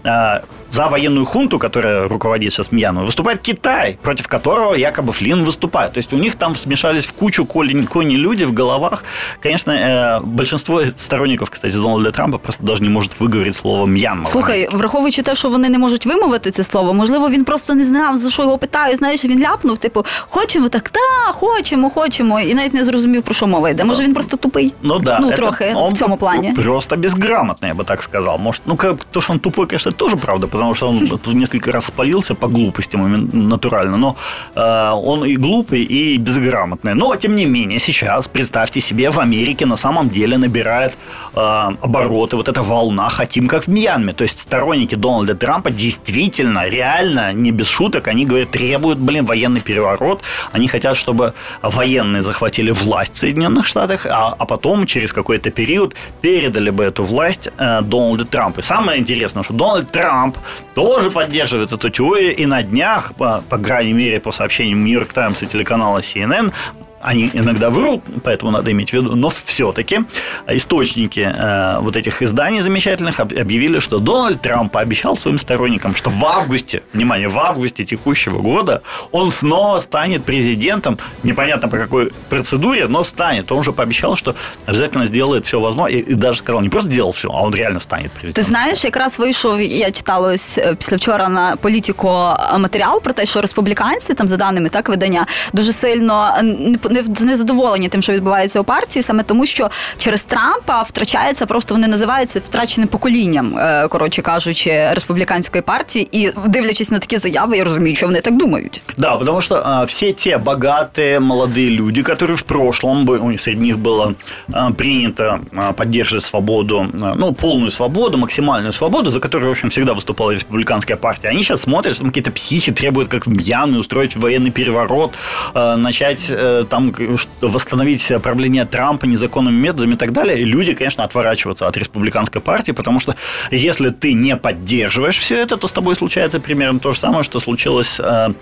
э, 0.03 0.39
за 0.72 0.86
военную 0.88 1.24
хунту, 1.24 1.58
которая 1.58 2.08
руководит 2.08 2.52
сейчас 2.52 2.72
Мьянмой, 2.72 3.04
выступает 3.04 3.38
Китай, 3.42 3.98
против 4.02 4.28
которого 4.28 4.74
якобы 4.74 5.12
Флинн 5.12 5.44
выступает. 5.44 5.92
То 5.92 5.98
есть 5.98 6.12
у 6.12 6.16
них 6.16 6.34
там 6.34 6.54
смешались 6.54 7.06
в 7.06 7.12
кучу 7.12 7.46
кони, 7.46 7.86
кони 7.86 8.16
люди 8.16 8.44
в 8.44 8.52
головах. 8.52 9.04
Конечно, 9.42 9.72
э, 9.72 10.20
большинство 10.20 10.82
сторонников, 10.96 11.50
кстати, 11.50 11.74
Дональда 11.74 12.10
Трампа 12.10 12.38
просто 12.38 12.62
даже 12.62 12.82
не 12.82 12.88
может 12.88 13.20
выговорить 13.20 13.54
слово 13.54 13.86
Мьянма. 13.86 14.24
Слухай, 14.24 14.68
враховуючи 14.72 15.22
те, 15.22 15.34
що 15.34 15.48
вони 15.48 15.68
не 15.68 15.78
можуть 15.78 16.06
вимовити 16.06 16.50
це 16.50 16.64
слово, 16.64 16.94
можливо, 16.94 17.28
він 17.28 17.44
просто 17.44 17.74
не 17.74 17.84
знав, 17.84 18.16
за 18.16 18.30
що 18.30 18.42
його 18.42 18.58
питають. 18.58 18.98
Знаєш, 18.98 19.24
він 19.24 19.42
ляпнув, 19.42 19.78
типу, 19.78 20.04
хочемо 20.28 20.68
так, 20.68 20.88
та, 20.88 21.32
хочемо, 21.32 21.90
хочемо, 21.90 22.40
і 22.40 22.54
навіть 22.54 22.74
не 22.74 22.84
зрозумів, 22.84 23.22
про 23.22 23.34
що 23.34 23.46
мова 23.46 23.70
йде. 23.70 23.84
Може, 23.84 24.02
він 24.02 24.14
просто 24.14 24.36
тупий? 24.36 24.74
Ну 24.82 24.98
да. 24.98 25.18
Ну, 25.20 25.30
это 25.30 25.36
трохи 25.36 25.72
он 25.76 25.92
в 25.92 25.92
цьому 25.92 26.16
плані. 26.16 26.52
Просто 26.52 26.96
безграмотный, 26.96 27.68
я 27.68 27.74
бы 27.74 27.84
так 27.84 28.02
сказал. 28.02 28.38
Может, 28.38 28.62
ну, 28.66 28.76
как, 28.76 29.04
то, 29.10 29.20
что 29.20 29.32
он 29.32 29.38
тупой, 29.38 29.66
конечно, 29.66 29.90
это 29.90 29.96
тоже 29.96 30.16
правда, 30.16 30.46
потому 30.63 30.75
что 30.75 31.29
он 31.31 31.37
несколько 31.37 31.71
раз 31.71 31.85
спалился 31.85 32.35
по 32.35 32.47
глупости 32.47 32.97
натурально. 32.97 33.97
Но 33.97 34.15
э, 34.55 34.91
он 34.91 35.25
и 35.25 35.35
глупый, 35.35 35.83
и 35.83 36.17
безграмотный. 36.17 36.93
Но, 36.93 37.15
тем 37.15 37.35
не 37.35 37.45
менее, 37.45 37.79
сейчас, 37.79 38.27
представьте 38.27 38.81
себе, 38.81 39.09
в 39.09 39.19
Америке 39.19 39.65
на 39.65 39.77
самом 39.77 40.09
деле 40.09 40.37
набирает 40.37 40.93
э, 41.35 41.39
обороты 41.81 42.37
вот 42.37 42.47
эта 42.47 42.61
волна 42.61 43.09
«хотим 43.09 43.47
как 43.47 43.63
в 43.63 43.67
Мьянме». 43.67 44.13
То 44.13 44.23
есть 44.23 44.39
сторонники 44.39 44.95
Дональда 44.95 45.35
Трампа 45.35 45.71
действительно, 45.71 46.69
реально, 46.69 47.33
не 47.33 47.51
без 47.51 47.67
шуток, 47.67 48.07
они 48.07 48.25
говорят, 48.25 48.51
требуют, 48.51 48.99
блин, 48.99 49.25
военный 49.25 49.61
переворот. 49.61 50.21
Они 50.53 50.67
хотят, 50.67 50.95
чтобы 50.95 51.33
военные 51.61 52.21
захватили 52.21 52.71
власть 52.71 53.15
в 53.15 53.17
Соединенных 53.17 53.65
Штатах, 53.65 54.07
а, 54.09 54.35
а 54.39 54.45
потом 54.45 54.85
через 54.85 55.13
какой-то 55.13 55.49
период 55.51 55.95
передали 56.21 56.71
бы 56.71 56.83
эту 56.83 57.03
власть 57.03 57.49
э, 57.57 57.81
Дональду 57.81 58.25
Трампу. 58.25 58.59
И 58.59 58.63
самое 58.63 58.99
интересное, 58.99 59.43
что 59.43 59.53
Дональд 59.53 59.91
Трамп 59.91 60.37
тоже 60.75 61.11
поддерживает 61.11 61.71
эту 61.71 61.89
теорию, 61.89 62.35
и 62.35 62.45
на 62.45 62.63
днях, 62.63 63.13
по, 63.15 63.43
по 63.49 63.57
крайней 63.57 63.93
мере, 63.93 64.19
по 64.19 64.31
сообщениям 64.31 64.83
Нью-Йорк 64.83 65.13
Таймс 65.13 65.43
и 65.43 65.47
телеканала 65.47 65.99
CNN, 65.99 66.53
они 67.02 67.30
иногда 67.34 67.70
врут, 67.70 68.00
поэтому 68.24 68.50
надо 68.50 68.70
иметь 68.72 68.90
в 68.90 68.92
виду, 68.92 69.14
но 69.16 69.28
все-таки 69.28 70.00
источники 70.48 71.20
э, 71.20 71.78
вот 71.80 71.96
этих 71.96 72.22
изданий 72.22 72.60
замечательных 72.60 73.20
об- 73.20 73.32
объявили, 73.32 73.78
что 73.80 73.98
Дональд 73.98 74.40
Трамп 74.40 74.72
пообещал 74.72 75.16
своим 75.16 75.38
сторонникам, 75.38 75.94
что 75.94 76.10
в 76.10 76.24
августе, 76.24 76.82
внимание, 76.92 77.28
в 77.28 77.38
августе 77.38 77.84
текущего 77.84 78.40
года 78.40 78.80
он 79.12 79.30
снова 79.30 79.80
станет 79.80 80.24
президентом, 80.24 80.98
непонятно 81.22 81.68
по 81.68 81.76
какой 81.78 82.10
процедуре, 82.28 82.88
но 82.88 83.04
станет. 83.04 83.52
Он 83.52 83.58
уже 83.58 83.72
пообещал, 83.72 84.16
что 84.16 84.34
обязательно 84.66 85.06
сделает 85.06 85.46
все 85.46 85.60
возможное, 85.60 86.00
и, 86.00 86.12
и 86.12 86.14
даже 86.14 86.38
сказал, 86.38 86.60
не 86.62 86.68
просто 86.68 86.90
сделал 86.90 87.12
все, 87.12 87.28
а 87.28 87.42
он 87.42 87.54
реально 87.54 87.80
станет 87.80 88.12
Ти 88.12 88.20
президентом. 88.20 88.44
знаєш, 88.44 88.84
якраз 88.84 89.18
вийшов, 89.18 89.60
я 89.60 89.90
читала 89.90 90.32
ось 90.34 90.58
е, 90.58 90.74
після 90.74 90.96
вчора 90.96 91.28
на 91.28 91.56
політико 91.56 92.36
матеріал 92.58 93.02
про 93.02 93.12
те, 93.12 93.26
що 93.26 93.40
республіканці, 93.40 94.14
там 94.14 94.28
за 94.28 94.36
даними 94.36 94.68
так 94.68 94.88
видання, 94.88 95.26
дуже 95.52 95.72
сильно 95.72 96.34
е, 96.38 96.42
не- 96.42 96.78
не 96.90 96.91
незадоволені 97.20 97.88
тим, 97.88 98.02
що 98.02 98.12
відбувається 98.12 98.60
у 98.60 98.64
партії, 98.64 99.02
саме 99.02 99.22
тому, 99.22 99.46
що 99.46 99.70
через 99.98 100.22
Трампа 100.22 100.82
втрачається 100.82 101.46
просто 101.46 101.74
вони 101.74 101.88
називаються 101.88 102.40
втраченим 102.44 102.88
поколінням, 102.88 103.58
е, 103.58 103.88
коротше 103.88 104.22
кажучи, 104.22 104.90
республіканської 104.92 105.62
партії. 105.62 106.08
І 106.12 106.30
дивлячись 106.46 106.90
на 106.90 106.98
такі 106.98 107.18
заяви, 107.18 107.56
я 107.56 107.64
розумію, 107.64 107.96
що 107.96 108.06
вони 108.06 108.20
так 108.20 108.36
думають. 108.36 108.82
Да, 108.96 109.16
потому 109.16 109.40
что 109.40 109.62
а, 109.64 109.84
все 109.84 110.12
те 110.12 110.38
богатые 110.38 111.20
молодые 111.20 111.70
люди, 111.70 112.02
которые 112.02 112.36
в 112.36 112.42
прошлом, 112.42 113.06
бы, 113.06 113.18
у 113.18 113.30
них 113.30 113.40
среди 113.40 113.60
них 113.60 113.78
было 113.78 114.14
а, 114.52 114.70
принято 114.70 115.40
а, 115.56 115.72
поддерживать 115.72 116.24
свободу, 116.24 116.86
а, 117.00 117.14
ну, 117.14 117.32
полную 117.32 117.70
свободу, 117.70 118.18
максимальную 118.18 118.72
свободу, 118.72 119.10
за 119.10 119.20
которую, 119.20 119.48
в 119.48 119.52
общем, 119.52 119.68
всегда 119.68 119.94
выступала 119.94 120.30
республиканская 120.34 120.96
партия, 120.96 121.28
они 121.28 121.42
сейчас 121.42 121.60
смотрят, 121.62 121.94
что 121.94 122.02
там 122.02 122.10
какие-то 122.10 122.30
психи 122.30 122.72
требуют, 122.72 123.08
как 123.08 123.26
в 123.26 123.30
Мьянме, 123.30 123.78
устроить 123.78 124.16
военный 124.16 124.50
переворот, 124.50 125.12
а, 125.54 125.76
начать 125.76 126.30
э, 126.30 126.64
там 126.91 127.17
восстановить 127.41 128.11
правление 128.21 128.65
Трампа 128.65 129.05
незаконными 129.05 129.55
методами 129.55 129.93
и 129.93 129.97
так 129.97 130.11
далее. 130.11 130.39
И 130.39 130.43
люди, 130.43 130.73
конечно, 130.73 131.03
отворачиваются 131.03 131.67
от 131.67 131.77
республиканской 131.77 132.41
партии, 132.41 132.71
потому 132.71 132.99
что 132.99 133.15
если 133.51 133.89
ты 133.89 134.13
не 134.13 134.35
поддерживаешь 134.35 135.17
все 135.17 135.39
это, 135.39 135.57
то 135.57 135.67
с 135.67 135.71
тобой 135.71 135.95
случается 135.95 136.39
примерно 136.39 136.79
то 136.79 136.93
же 136.93 136.99
самое, 136.99 137.23
что 137.23 137.39
случилось 137.39 137.99
э, 137.99 138.33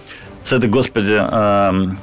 с 0.43 0.53
этой, 0.53 0.71
господи, 0.71 1.19
эм, 1.21 1.99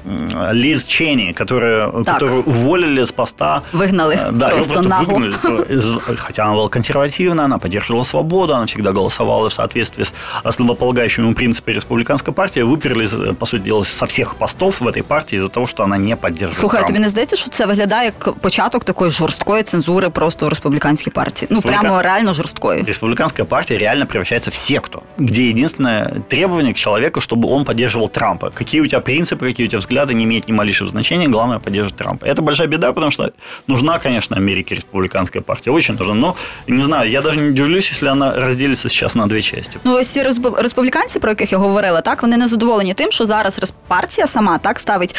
Лиз 0.51 0.85
Ченни, 0.85 1.31
которая, 1.31 1.87
которую 2.03 2.43
уволили 2.43 2.99
с 3.05 3.11
поста. 3.13 3.61
Выгнали 3.73 4.15
Э, 4.17 4.31
Да, 4.33 4.47
ее 4.49 4.55
просто 4.55 4.73
просто 4.73 4.89
нагло. 4.89 5.13
выгнали. 5.13 5.75
Из- 5.75 6.17
Хотя 6.17 6.43
она 6.43 6.53
была 6.55 6.69
консервативна, 6.69 7.45
она 7.45 7.57
поддерживала 7.57 8.03
свободу, 8.03 8.53
она 8.53 8.65
всегда 8.65 8.91
голосовала 8.91 9.47
в 9.47 9.53
соответствии 9.53 10.03
с 10.03 10.13
основополагающими 10.43 11.33
принципами 11.33 11.75
республиканской 11.75 12.33
партии. 12.33 12.61
Выперли, 12.63 13.03
из- 13.05 13.35
по 13.37 13.45
сути 13.45 13.61
дела, 13.63 13.83
со 13.85 14.05
всех 14.05 14.35
постов 14.35 14.81
в 14.81 14.87
этой 14.87 15.03
партии 15.03 15.37
из-за 15.37 15.47
того, 15.49 15.65
что 15.67 15.83
она 15.83 15.97
не 15.97 16.15
поддерживает 16.17 16.55
Слухай, 16.57 16.77
Трампа. 16.79 16.87
тобі 16.87 16.99
не 16.99 17.09
здається, 17.09 17.35
що 17.35 17.49
це 17.49 17.65
виглядає 17.65 18.05
як 18.05 18.33
початок 18.33 18.83
такої 18.83 19.11
жорсткої 19.11 19.63
цензури 19.63 20.09
просто 20.09 20.45
у 20.45 20.49
республіканській 20.49 21.11
партії? 21.11 21.47
Ну 21.51 21.59
Республіка- 21.59 21.79
прямо 21.81 22.01
реально 22.01 22.33
жорсткої. 22.33 22.83
Республиканская 22.83 23.45
партия 23.45 23.77
реально 23.79 24.05
превращается 24.05 24.51
в 24.51 24.53
секту, 24.53 25.01
где 25.17 25.41
единственное 25.49 26.13
требование 26.27 26.73
к 26.73 26.77
человеку, 26.79 27.19
чтобы 27.19 27.51
он 27.53 27.63
поддерживал 27.65 28.09
Трампа. 28.09 28.26
Какие 28.53 28.81
у 28.81 28.87
тебя 28.87 28.99
принципы, 29.01 29.47
какие 29.47 29.65
у 29.65 29.69
тебя 29.69 29.79
взгляды, 29.79 30.13
не 30.13 30.23
имеет 30.23 30.47
ни 30.49 30.53
малейшего 30.53 30.89
значения, 30.89 31.27
главное 31.27 31.59
поддерживать 31.59 31.95
Трампа. 31.95 32.25
Это 32.25 32.41
большая 32.41 32.67
беда, 32.67 32.93
потому 32.93 33.11
что 33.11 33.31
нужна, 33.67 33.99
конечно, 33.99 34.37
Америке 34.37 34.75
республиканская 34.75 35.41
партия, 35.41 35.71
очень 35.71 35.95
нужна, 35.95 36.13
но, 36.13 36.35
не 36.67 36.83
знаю, 36.83 37.09
я 37.09 37.21
даже 37.21 37.39
не 37.39 37.49
удивлюсь, 37.49 37.89
если 37.91 38.07
она 38.09 38.33
разделится 38.33 38.89
сейчас 38.89 39.15
на 39.15 39.27
две 39.27 39.41
части. 39.41 39.79
Ну, 39.83 39.93
ось 39.95 40.07
ці 40.07 40.23
респу- 40.23 40.61
республіканці, 40.61 41.19
про 41.19 41.29
яких 41.31 41.51
я 41.51 41.57
говорила, 41.57 42.01
так 42.01 42.21
вони 42.21 42.37
не 42.37 42.47
задоволені 42.47 42.93
тим, 42.93 43.11
що 43.11 43.25
зараз 43.25 43.59
рес- 43.59 43.73
партія 43.87 44.27
сама 44.27 44.57
так 44.57 44.79
ставить. 44.79 45.15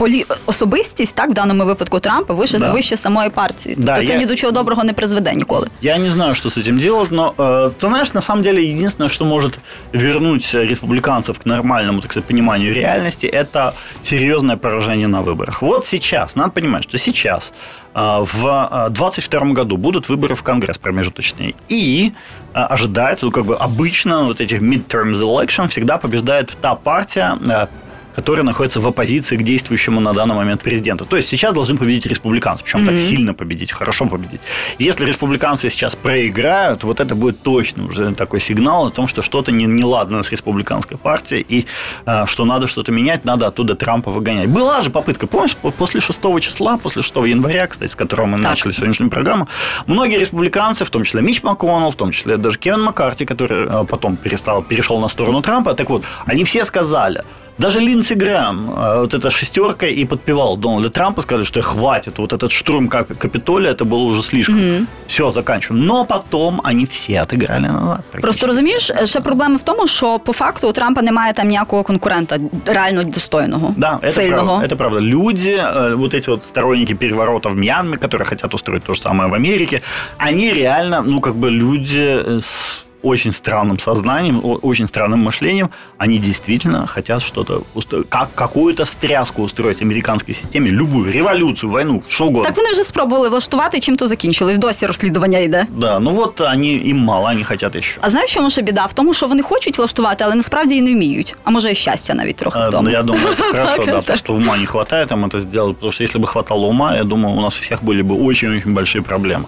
Полі... 0.00 0.26
особистість, 0.46 1.16
так, 1.16 1.30
в 1.30 1.32
даному 1.32 1.64
випадку 1.64 2.00
Трампа, 2.00 2.34
вище, 2.34 2.58
Да. 2.58 2.72
вище 2.72 2.96
самої 2.96 3.30
партії. 3.30 3.74
Да, 3.78 3.94
Тобто 3.94 4.06
це 4.06 4.12
я- 4.12 4.18
ні 4.18 4.26
до 4.26 4.36
чого 4.36 4.52
доброго 4.52 4.84
не 4.84 4.92
призведе 4.92 5.34
ніколи. 5.34 5.68
Я 5.82 5.98
не 5.98 6.10
знаю, 6.10 6.34
что 6.34 6.48
с 6.50 6.58
этим 6.58 6.78
делать, 6.78 7.10
но 7.10 7.34
э, 7.38 7.70
ты 7.80 7.88
знаешь, 7.88 8.14
на 8.14 8.20
самом 8.20 8.42
деле 8.42 8.62
единственное, 8.62 9.08
что 9.08 9.24
может 9.24 9.58
вернуть 9.94 10.54
э, 10.54 10.64
республиканцев 10.66 11.38
к 11.38 11.46
нормальному, 11.46 12.00
так 12.00 12.10
сказать, 12.12 12.28
пониманию 12.28 12.74
реальности, 12.74 13.26
это 13.34 13.72
серьезное 14.02 14.56
поражение 14.56 15.08
на 15.08 15.22
выборах. 15.22 15.62
Вот 15.62 15.86
сейчас, 15.86 16.36
надо 16.36 16.50
понимать, 16.50 16.82
что 16.82 16.98
сейчас 16.98 17.52
э, 17.94 18.00
в 18.22 18.88
2022 18.90 19.40
году 19.54 19.76
будут 19.76 20.08
выборы 20.10 20.34
в 20.34 20.42
Конгресс 20.42 20.78
промежуточные, 20.78 21.54
и 21.72 22.12
э, 22.54 22.58
ожидается, 22.74 23.26
ну 23.26 23.32
как 23.32 23.44
бы 23.44 23.56
обычно 23.56 24.24
вот 24.24 24.40
этих 24.40 24.60
midterms 24.60 25.20
election 25.22 25.66
всегда 25.68 25.96
побеждает 25.96 26.56
та 26.60 26.74
партия, 26.74 27.38
э, 27.48 27.66
которая 28.15 28.43
находится 28.43 28.79
в 28.79 28.87
оппозиции 28.87 29.37
к 29.37 29.43
действующему 29.43 29.99
на 29.99 30.13
данный 30.13 30.35
момент 30.35 30.61
президенту. 30.63 31.05
То 31.05 31.17
есть 31.17 31.29
сейчас 31.29 31.53
должны 31.53 31.77
победить 31.77 32.05
республиканцы, 32.05 32.63
причем 32.63 32.85
так 32.85 32.95
сильно 32.97 33.33
победить, 33.33 33.71
хорошо 33.71 34.05
победить. 34.05 34.41
Если 34.79 35.05
республиканцы 35.05 35.69
сейчас 35.69 35.95
проиграют, 35.95 36.83
вот 36.83 36.99
это 36.99 37.15
будет 37.15 37.41
точно 37.41 37.85
уже 37.87 38.13
такой 38.13 38.39
сигнал 38.39 38.87
о 38.87 38.89
том, 38.91 39.07
что 39.07 39.21
что-то 39.21 39.51
не, 39.51 39.65
неладно 39.65 40.23
с 40.23 40.31
республиканской 40.31 40.97
партией, 40.97 41.45
и 41.47 41.65
э, 42.05 42.25
что 42.25 42.45
надо 42.45 42.67
что-то 42.67 42.91
менять, 42.91 43.25
надо 43.25 43.47
оттуда 43.47 43.75
Трампа 43.75 44.11
выгонять. 44.11 44.47
Была 44.49 44.81
же 44.81 44.89
попытка, 44.89 45.27
помнишь, 45.27 45.55
по- 45.55 45.71
после 45.71 46.01
6 46.01 46.21
числа, 46.41 46.77
после 46.77 47.01
6 47.01 47.15
января, 47.27 47.67
кстати, 47.67 47.91
с 47.91 47.95
которого 47.95 48.25
мы 48.27 48.37
Так. 48.37 48.47
начали 48.49 48.71
сегодняшнюю 48.71 49.09
программу, 49.11 49.47
многие 49.87 50.19
республиканцы, 50.19 50.85
в 50.85 50.89
том 50.89 51.03
числе 51.03 51.21
Мич 51.21 51.43
МакКоннелл, 51.43 51.91
в 51.91 51.95
том 51.95 52.11
числе 52.11 52.37
даже 52.37 52.57
Кевин 52.59 52.81
Маккарти, 52.81 53.25
который 53.25 53.67
э, 53.67 53.85
потом 53.87 54.15
перестал, 54.17 54.61
перешел 54.61 54.99
на 54.99 55.07
сторону 55.07 55.41
Трампа, 55.41 55.73
так 55.73 55.89
вот, 55.89 56.03
они 56.25 56.43
все 56.43 56.65
сказали, 56.65 57.23
даже 57.58 57.80
Линдси 57.80 58.14
Грэм, 58.14 58.70
э, 58.76 59.00
вот 59.00 59.14
эта 59.14 59.30
шестерка 59.30 59.86
и 59.86 60.04
подпевал 60.04 60.56
Дональда 60.58 60.88
Трампа, 60.90 61.22
сказали, 61.22 61.44
что 61.44 61.62
хватит, 61.62 62.18
вот 62.18 62.32
этот 62.32 62.52
штурм 62.52 62.88
Кап- 62.88 63.16
Капитолия, 63.18 63.72
это 63.72 63.84
было 63.84 63.98
уже 64.04 64.22
слишком. 64.22 64.86
Все, 65.06 65.30
заканчиваем. 65.30 65.86
Но 65.86 66.04
потом 66.04 66.60
они 66.64 66.84
все 66.84 67.12
отыграли 67.22 67.60
назад. 67.72 68.00
Просто 68.10 68.10
практически. 68.10 68.46
розумієш, 68.46 68.90
ще 69.04 69.20
проблема 69.20 69.56
в 69.56 69.62
тому, 69.62 69.86
що 69.86 70.18
по 70.18 70.32
факту 70.32 70.68
у 70.68 70.72
Трампа 70.72 71.02
немає 71.02 71.32
там 71.32 71.48
ніякого 71.48 71.82
конкурента 71.82 72.36
реально 72.66 73.04
достойного, 73.04 73.74
Да, 73.76 73.98
это 74.02 74.10
сильного. 74.10 74.44
правда, 74.58 74.66
это 74.66 74.76
правда. 74.76 75.00
Люди, 75.00 75.50
э, 75.56 75.94
вот 75.96 76.14
эти 76.14 76.30
вот 76.30 76.46
сторонники 76.46 76.94
переворота 76.94 77.48
в 77.48 77.56
Мьянме, 77.56 77.96
которые 77.96 78.28
хотят 78.28 78.54
устроить 78.54 78.84
то 78.84 78.92
же 78.94 79.00
самое 79.00 79.30
в 79.30 79.34
Америке, 79.34 79.80
они 80.18 80.52
реально, 80.52 81.02
ну, 81.06 81.20
как 81.20 81.34
бы 81.34 81.50
люди 81.50 82.02
э, 82.26 82.40
с 82.40 82.84
очень 83.02 83.30
странным 83.30 83.78
сознанием, 83.78 84.40
о- 84.44 84.58
очень 84.62 84.86
странным 84.86 85.18
мышлением, 85.30 85.68
они 85.98 86.18
действительно 86.18 86.86
хотят 86.86 87.22
что-то, 87.22 87.62
устро- 87.74 88.04
как, 88.08 88.28
какую-то 88.34 88.84
стряску 88.84 89.42
устроить 89.42 89.78
в 89.78 89.82
американской 89.82 90.34
системе, 90.34 90.70
любую, 90.70 91.12
революцию, 91.12 91.70
войну, 91.72 92.02
что 92.08 92.24
угодно. 92.24 92.44
Так 92.44 92.56
вони 92.56 92.70
вже 92.70 92.84
спробували 92.84 93.28
влаштувати, 93.28 93.80
чим 93.80 93.96
то 93.96 94.06
закінчилось. 94.06 94.58
Досі 94.58 94.86
розслідування 94.86 95.38
йде. 95.38 95.66
Да, 95.76 95.98
ну 95.98 96.10
вот 96.10 96.40
они, 96.40 96.74
им 96.86 96.96
мало, 96.98 97.26
они 97.28 97.44
хотят 97.44 97.76
еще. 97.76 97.98
А 98.00 98.10
знаєш, 98.10 98.30
в 98.30 98.34
чому 98.34 98.50
ще 98.50 98.62
біда? 98.62 98.86
В 98.86 98.92
тому, 98.92 99.14
що 99.14 99.26
вони 99.26 99.42
хочуть 99.42 99.78
влаштувати, 99.78 100.24
але 100.24 100.34
насправді 100.34 100.74
і 100.74 100.82
не 100.82 100.92
вміють. 100.94 101.36
А 101.44 101.50
може 101.50 101.70
і 101.72 101.74
щастя 101.74 102.14
навіть 102.14 102.36
трохи 102.36 102.58
в 102.58 102.62
Э, 102.62 102.70
тому. 102.70 102.82
ну, 102.82 102.90
Я 102.90 103.02
думаю, 103.02 103.26
это 103.26 103.42
хорошо, 103.42 103.76
Так, 103.76 103.86
да, 103.86 103.92
так. 103.92 104.04
просто 104.04 104.34
ума 104.34 104.56
не 104.56 104.66
хватает 104.66 105.12
им 105.12 105.24
это 105.24 105.40
сделать, 105.40 105.74
потому 105.76 105.92
что 105.92 106.04
если 106.04 106.20
бы 106.20 106.26
хватало 106.26 106.66
ума, 106.66 106.96
я 106.96 107.04
думаю, 107.04 107.36
у 107.36 107.40
нас 107.40 107.58
у 107.60 107.62
всех 107.62 107.82
были 107.84 108.02
бы 108.02 108.26
очень-очень 108.26 108.72
большие 108.74 109.02
проблемы. 109.02 109.44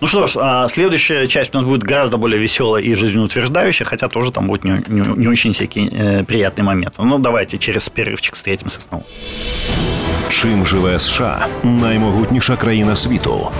Ну 0.00 0.08
что 0.08 0.26
ж, 0.26 0.36
а, 0.40 0.68
следующая 0.68 1.26
часть 1.26 1.54
у 1.54 1.58
нас 1.58 1.66
будет 1.66 1.82
гораздо 1.90 2.16
более 2.16 2.38
веселая 2.38 2.87
и 2.88 2.94
жизнеутверждающая, 2.94 3.86
хотя 3.86 4.08
тоже 4.08 4.30
там 4.30 4.46
будут 4.46 4.64
не, 4.64 4.82
не- 4.88 5.16
не 5.16 5.28
очень 5.28 5.52
всякие 5.52 5.88
э, 5.88 6.24
приятные 6.24 6.64
моменты. 6.64 7.02
Ну, 7.02 7.18
давайте 7.18 7.58
через 7.58 7.88
перерывчик 7.88 8.34
встретимся 8.34 8.80
снова. 8.80 9.04
Чим 10.28 10.66
живе 10.66 10.98
США 10.98 11.46
наймогутніша 11.62 12.56
країна 12.56 12.96
світу? 12.96 13.50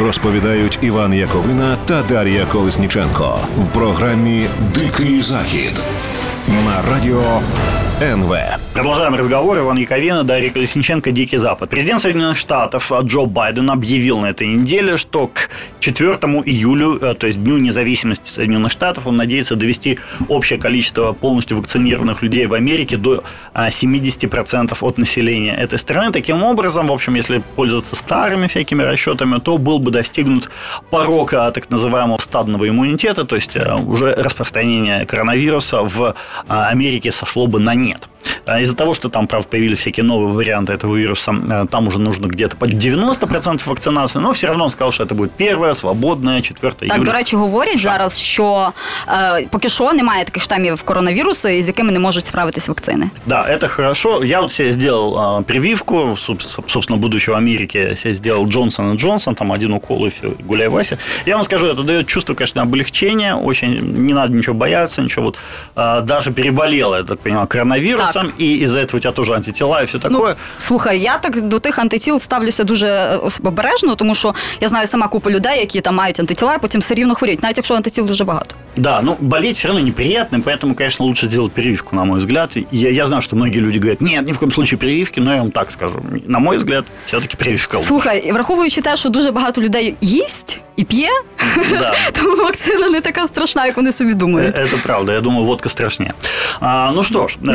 Розповідають 0.00 0.78
Іван 0.82 1.12
Яковина 1.14 1.76
та 1.84 2.02
Дар'я 2.02 2.44
Колесніченко 2.46 3.38
в 3.58 3.68
програмі 3.68 4.46
Дикий 4.74 5.20
Захід 5.20 5.72
На 6.47 6.91
радіо 6.91 7.41
НВ. 8.01 8.33
Продолжаем 8.73 9.15
разговор. 9.15 9.57
Иван 9.57 9.77
Яковина, 9.77 10.23
Дарья 10.23 10.49
Колесниченко, 10.49 11.11
Дикий 11.11 11.37
Запад. 11.37 11.69
Президент 11.69 12.01
Соединенных 12.01 12.37
Штатов 12.37 12.91
а, 12.91 13.01
Джо 13.01 13.25
Байден 13.25 13.69
объявил 13.69 14.19
на 14.19 14.27
этой 14.27 14.47
неделе, 14.47 14.95
что 14.95 15.27
к 15.27 15.49
4 15.81 16.13
июлю, 16.45 16.97
э, 17.01 17.13
то 17.13 17.27
есть 17.27 17.43
Дню 17.43 17.57
независимости 17.57 18.29
Соединенных 18.29 18.71
Штатов, 18.71 19.07
он 19.07 19.17
надеется 19.17 19.55
довести 19.55 19.99
общее 20.29 20.59
количество 20.59 21.11
полностью 21.11 21.57
вакцинированных 21.57 22.23
людей 22.23 22.45
в 22.45 22.53
Америке 22.53 22.95
до 22.95 23.23
а, 23.53 23.67
70% 23.67 24.77
от 24.79 24.97
населения 24.97 25.55
этой 25.55 25.77
страны. 25.77 26.13
Таким 26.13 26.41
образом, 26.43 26.87
в 26.87 26.93
общем, 26.93 27.15
если 27.15 27.43
пользоваться 27.55 27.97
старыми 27.97 28.47
всякими 28.47 28.83
расчетами, 28.83 29.39
то 29.39 29.57
был 29.57 29.79
бы 29.79 29.91
достигнут 29.91 30.49
порог 30.89 31.33
а, 31.33 31.51
так 31.51 31.69
называемого 31.69 32.19
стадного 32.19 32.69
иммунитета, 32.69 33.25
то 33.25 33.35
есть 33.35 33.57
а, 33.57 33.75
уже 33.75 34.13
распространение 34.13 35.05
коронавируса 35.05 35.81
в 35.81 36.15
а, 36.47 36.69
Америке 36.69 37.11
сошло 37.11 37.47
бы 37.47 37.59
на 37.59 37.75
нет. 37.75 38.09
А 38.46 38.60
Из-за 38.60 38.74
того, 38.74 38.94
что 38.94 39.08
там, 39.08 39.26
правда, 39.26 39.48
появились 39.48 39.78
всякие 39.78 40.04
новые 40.04 40.32
варианты 40.34 40.72
этого 40.72 40.96
вируса, 40.96 41.32
э, 41.32 41.66
там 41.70 41.88
уже 41.88 41.98
нужно 41.98 42.26
где-то 42.26 42.56
под 42.56 42.70
90% 42.70 43.66
вакцинации, 43.66 44.18
но 44.20 44.32
все 44.32 44.46
равно 44.46 44.64
он 44.64 44.70
сказал, 44.70 44.92
что 44.92 45.04
это 45.04 45.14
будет 45.14 45.32
первое, 45.32 45.74
свободное, 45.74 46.42
4 46.42 46.72
Так, 46.72 46.82
июля. 46.82 47.04
до 47.04 47.12
речі, 47.12 47.36
говорять 47.36 47.80
зараз, 47.80 48.18
що 48.18 48.72
е, 49.08 49.46
поки 49.50 49.68
що 49.68 49.92
немає 49.92 50.24
таких 50.24 50.42
штамів 50.42 50.82
коронавірусу, 50.82 51.48
з 51.48 51.66
якими 51.68 51.92
не 51.92 51.98
можуть 51.98 52.26
справитись 52.26 52.68
вакцини. 52.68 53.10
Да, 53.26 53.42
это 53.50 53.68
хорошо. 53.68 54.24
Я 54.24 54.40
вот 54.40 54.52
себе 54.52 54.72
сделал 54.72 55.18
а, 55.18 55.42
прививку, 55.42 55.96
соб- 55.96 56.68
собственно, 56.68 57.00
будучи 57.00 57.30
в 57.32 57.34
Америке, 57.34 57.86
я 57.90 57.96
себе 57.96 58.14
сделал 58.14 58.46
Джонсон 58.48 58.92
и 58.94 58.96
Джонсон, 58.96 59.34
там 59.34 59.52
один 59.52 59.74
укол 59.74 60.06
и 60.06 60.08
все, 60.08 60.32
гуляй 60.48 60.68
Вася. 60.68 60.98
Я 61.26 61.34
вам 61.36 61.44
скажу, 61.44 61.66
это 61.66 61.82
дает 61.82 62.06
чувство, 62.06 62.34
конечно, 62.34 62.62
облегчения, 62.62 63.34
очень 63.34 63.80
не 64.06 64.14
надо 64.14 64.32
ничего 64.34 64.54
бояться, 64.54 65.02
ничего 65.02 65.24
вот. 65.26 65.38
а, 65.74 66.00
даже 66.00 66.30
переболела, 66.32 66.96
я 66.96 67.02
так 67.02 67.18
понимаю, 67.18 67.46
коронавирусом, 68.08 68.32
и 68.40 68.62
из-за 68.64 68.80
этого 68.80 68.96
у 68.96 69.00
тебя 69.00 69.12
тоже 69.12 69.34
антитела 69.34 69.82
и 69.82 69.86
все 69.86 69.98
такое. 69.98 70.30
Ну, 70.32 70.36
слухай, 70.58 70.98
я 70.98 71.18
так 71.18 71.40
до 71.48 71.58
тих 71.58 71.78
антитіл 71.78 72.20
ставлюся 72.20 72.64
дуже 72.64 72.86
е, 72.86 73.16
ос- 73.16 73.40
обережно, 73.44 73.94
тому 73.94 74.14
що 74.14 74.34
я 74.60 74.68
знаю 74.68 74.86
сама 74.86 75.08
купу 75.08 75.30
людей, 75.30 75.58
які 75.60 75.80
там 75.80 75.94
мають 75.94 76.20
антитіла, 76.20 76.54
і 76.54 76.58
потім 76.58 76.80
все 76.80 76.94
рівно 76.94 77.14
хворіють, 77.14 77.42
навіть 77.42 77.56
якщо 77.56 77.74
антитіл 77.74 78.06
дуже 78.06 78.24
багато. 78.24 78.56
Да, 78.76 79.00
ну 79.02 79.16
болеть 79.20 79.56
все 79.56 79.68
равно 79.68 79.82
неприятно, 79.84 80.38
поэтому, 80.38 80.74
конечно, 80.74 81.06
лучше 81.06 81.26
сделать 81.26 81.52
прививку, 81.52 81.96
на 81.96 82.04
мой 82.04 82.18
взгляд. 82.18 82.56
И 82.56 82.66
Я, 82.72 82.90
я 82.90 83.06
знаю, 83.06 83.22
что 83.22 83.36
многие 83.36 83.60
люди 83.60 83.78
говорят, 83.78 84.00
нет, 84.00 84.26
ни 84.26 84.32
в 84.32 84.38
коем 84.38 84.52
случае 84.52 84.78
прививки, 84.78 85.20
но 85.20 85.32
я 85.34 85.40
вам 85.40 85.50
так 85.50 85.70
скажу. 85.70 86.02
На 86.26 86.38
мой 86.38 86.56
взгляд, 86.56 86.84
все-таки 87.06 87.36
прививка 87.36 87.76
лучше. 87.76 87.88
Слухай, 87.88 88.24
і 88.28 88.32
враховуючи 88.32 88.80
те, 88.82 88.96
що 88.96 89.08
дуже 89.08 89.30
багато 89.30 89.62
людей 89.62 89.94
їсть 90.00 90.60
і 90.78 90.84
п'є, 90.84 91.08
Да. 91.70 91.94
тому 92.12 92.36
вакцина 92.36 92.88
не 92.90 93.00
така 93.00 93.26
страшна, 93.26 93.66
як 93.66 93.76
вони 93.76 93.92
собі 93.92 94.14
думають. 94.14 94.56
Э, 94.56 94.62
Это 94.62 94.82
правда. 94.82 95.12
Я 95.12 95.20
думаю, 95.20 95.46
водка 95.46 95.68
страшнее. 95.68 96.12
А, 96.60 96.92
ну 96.94 97.02
что 97.02 97.28
ж, 97.28 97.36
Не 97.40 97.52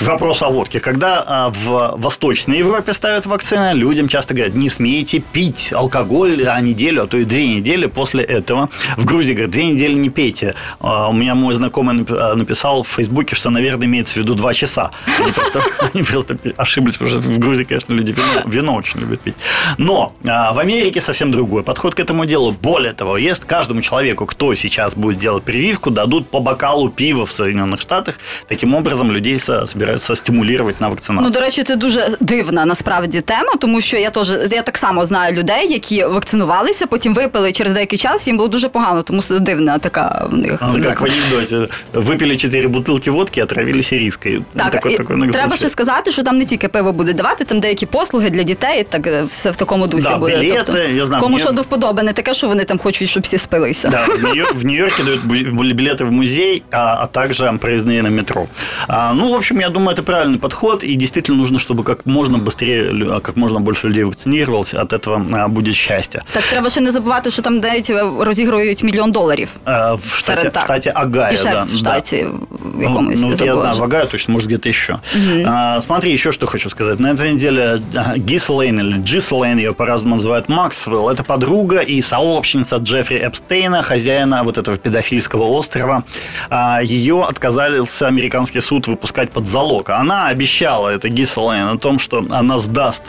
вопрос 0.00 0.42
о 0.42 0.48
водке. 0.48 0.80
Когда 0.80 1.24
а, 1.26 1.48
в 1.50 1.94
Восточной 1.96 2.58
Европе 2.58 2.92
ставят 2.92 3.26
вакцины, 3.26 3.72
людям 3.74 4.08
часто 4.08 4.34
говорят, 4.34 4.54
не 4.54 4.68
смейте 4.68 5.20
пить 5.20 5.72
алкоголь 5.72 6.46
а 6.46 6.60
неделю, 6.60 7.04
а 7.04 7.06
то 7.06 7.16
и 7.18 7.24
две 7.24 7.46
недели 7.48 7.86
после 7.86 8.24
этого. 8.24 8.68
В 8.96 9.04
Грузии 9.04 9.32
говорят, 9.32 9.50
две 9.50 9.64
недели 9.64 9.94
не 9.94 10.10
пейте. 10.10 10.54
А, 10.80 11.08
у 11.08 11.12
меня 11.12 11.34
мой 11.34 11.54
знакомый 11.54 12.04
а, 12.08 12.34
написал 12.34 12.82
в 12.82 12.88
Фейсбуке, 12.88 13.36
что, 13.36 13.50
наверное, 13.50 13.86
имеется 13.86 14.14
в 14.14 14.16
виду 14.18 14.34
два 14.34 14.52
часа. 14.54 14.90
Они 15.18 15.32
просто, 15.32 15.62
они 15.94 16.02
просто 16.02 16.38
ошиблись, 16.56 16.96
потому 16.96 17.10
что 17.10 17.18
в 17.20 17.38
Грузии, 17.38 17.64
конечно, 17.64 17.92
люди 17.92 18.14
вино, 18.46 18.74
очень 18.74 19.00
любят 19.00 19.20
пить. 19.20 19.36
Но 19.78 20.14
в 20.22 20.58
Америке 20.58 21.00
совсем 21.00 21.30
другой 21.30 21.62
подход 21.62 21.94
к 21.94 22.00
этому 22.00 22.26
делу. 22.26 22.52
Более 22.52 22.92
того, 22.92 23.16
есть 23.16 23.44
каждому 23.44 23.80
человеку, 23.80 24.26
кто 24.26 24.54
сейчас 24.54 24.94
будет 24.94 25.18
делать 25.18 25.44
прививку, 25.44 25.90
дадут 25.90 26.28
по 26.30 26.40
бокалу 26.40 26.90
пива 26.90 27.26
в 27.26 27.32
Соединенных 27.32 27.80
Штатах. 27.80 28.18
Таким 28.48 28.74
образом, 28.74 29.10
людей 29.10 29.38
собираються 29.86 30.14
стимулювати 30.14 30.76
на 30.80 30.88
вакцинацію. 30.88 31.28
Ну, 31.28 31.34
до 31.34 31.40
речі, 31.40 31.62
це 31.62 31.76
дуже 31.76 32.16
дивна 32.20 32.64
насправді 32.64 33.20
тема, 33.20 33.52
тому 33.58 33.80
що 33.80 33.96
я 33.96 34.10
теж 34.10 34.32
я 34.50 34.62
так 34.62 34.78
само 34.78 35.06
знаю 35.06 35.36
людей, 35.36 35.72
які 35.72 36.04
вакцинувалися, 36.04 36.86
потім 36.86 37.14
випили 37.14 37.52
через 37.52 37.72
деякий 37.72 37.98
час. 37.98 38.26
Їм 38.26 38.36
було 38.36 38.48
дуже 38.48 38.68
погано, 38.68 39.02
тому 39.02 39.22
дивна 39.40 39.78
така 39.78 40.28
в 40.30 40.36
них. 40.36 40.62
Ну, 40.62 40.78
як 40.78 41.00
в 41.00 41.04
анекдоті. 41.04 41.72
Випили 41.94 42.36
чотири 42.36 42.68
бутилки 42.68 43.10
водки, 43.10 43.42
отравилися 43.42 43.96
різкою. 43.96 44.44
Так, 44.56 44.70
такой, 44.70 44.94
і 44.94 44.96
такой 44.96 45.28
треба 45.28 45.56
ще 45.56 45.68
сказати, 45.68 46.12
що 46.12 46.22
там 46.22 46.38
не 46.38 46.44
тільки 46.44 46.68
пиво 46.68 46.92
буде 46.92 47.12
давати, 47.12 47.44
там 47.44 47.60
деякі 47.60 47.86
послуги 47.86 48.30
для 48.30 48.42
дітей, 48.42 48.86
так 48.88 49.06
е, 49.06 49.22
все 49.22 49.50
в 49.50 49.56
такому 49.56 49.86
дусі 49.86 50.08
да, 50.08 50.16
буде. 50.16 50.40
Білети, 50.40 50.62
тобто, 50.66 50.82
я 50.82 51.06
знаю, 51.06 51.22
кому 51.22 51.38
що 51.38 51.50
до 51.50 51.62
вподоби, 51.62 52.02
не 52.02 52.12
таке, 52.12 52.34
що 52.34 52.48
вони 52.48 52.64
там 52.64 52.78
хочуть, 52.78 53.08
щоб 53.08 53.22
всі 53.22 53.38
спилися. 53.38 53.88
Да, 53.88 54.04
в 54.54 54.64
Нью-Йорке 54.64 55.04
дают 55.04 55.24
билеты 55.76 56.04
в 56.04 56.12
музей, 56.12 56.62
а, 56.70 57.02
а 57.02 57.06
также 57.06 57.44
проездные 57.58 58.02
на 58.02 58.10
метро. 58.10 58.46
А, 58.88 59.12
ну, 59.12 59.28
в 59.32 59.34
общем, 59.34 59.60
я 59.60 59.70
думаю, 59.75 59.93
это 59.93 60.03
правильный 60.03 60.39
подход, 60.39 60.83
и 60.83 60.95
действительно 60.95 61.37
нужно, 61.37 61.59
чтобы 61.59 61.83
как 61.83 62.05
можно 62.05 62.37
быстрее, 62.37 63.21
как 63.21 63.35
можно 63.35 63.59
больше 63.59 63.87
людей 63.87 64.03
вакцинировалось, 64.03 64.73
от 64.73 64.93
этого 64.93 65.25
а, 65.31 65.47
будет 65.47 65.75
счастье. 65.75 66.21
Так 66.33 66.43
треба 66.43 66.69
ще 66.69 66.81
не 66.81 66.91
забувати, 66.91 67.31
що 67.31 67.41
там 67.41 67.57
навіть 67.57 67.91
розігрують 68.19 68.83
мільйон 68.83 69.11
доларів. 69.11 69.49
А, 69.65 69.93
в, 69.93 70.13
штате, 70.15 70.49
в 70.49 70.61
штате 70.63 70.91
Агая, 70.95 71.31
и 71.31 71.43
да. 71.43 71.63
в 71.63 71.77
штате 71.77 72.23
да. 72.23 72.57
в 72.77 72.81
якомусь. 72.81 73.19
Ну, 73.19 73.27
ну 73.27 73.45
я 73.45 73.55
знаю, 73.55 73.75
в 73.75 73.83
Агая 73.83 74.05
точно, 74.05 74.33
может, 74.33 74.47
где-то 74.47 74.69
еще. 74.69 74.93
Угу. 74.93 75.43
А, 75.45 75.81
смотри, 75.81 76.11
еще 76.11 76.31
что 76.31 76.47
хочу 76.47 76.69
сказать. 76.69 76.99
На 76.99 77.11
этой 77.11 77.31
неделе 77.31 77.81
Гислейн 78.17 78.79
или 78.79 78.97
Джислейн, 79.03 79.57
ее 79.57 79.73
по-разному 79.73 80.15
называют 80.15 80.49
Максвелл, 80.49 81.09
это 81.09 81.23
подруга 81.23 81.79
и 81.79 82.01
сообщница 82.01 82.77
Джеффри 82.77 83.17
Эпстейна, 83.17 83.81
хозяина 83.81 84.43
вот 84.43 84.57
этого 84.57 84.77
педофильского 84.77 85.43
острова. 85.43 86.03
А, 86.49 86.81
ее 86.81 87.23
отказался 87.23 88.07
американский 88.07 88.61
суд 88.61 88.87
выпускать 88.87 89.31
под 89.31 89.45
залог. 89.45 89.64
она 90.00 90.28
обещала, 90.28 90.88
это 90.88 91.08
Гислейн, 91.08 91.68
о 91.68 91.78
том, 91.78 91.98
что 91.98 92.24
она 92.30 92.58
сдаст 92.58 93.02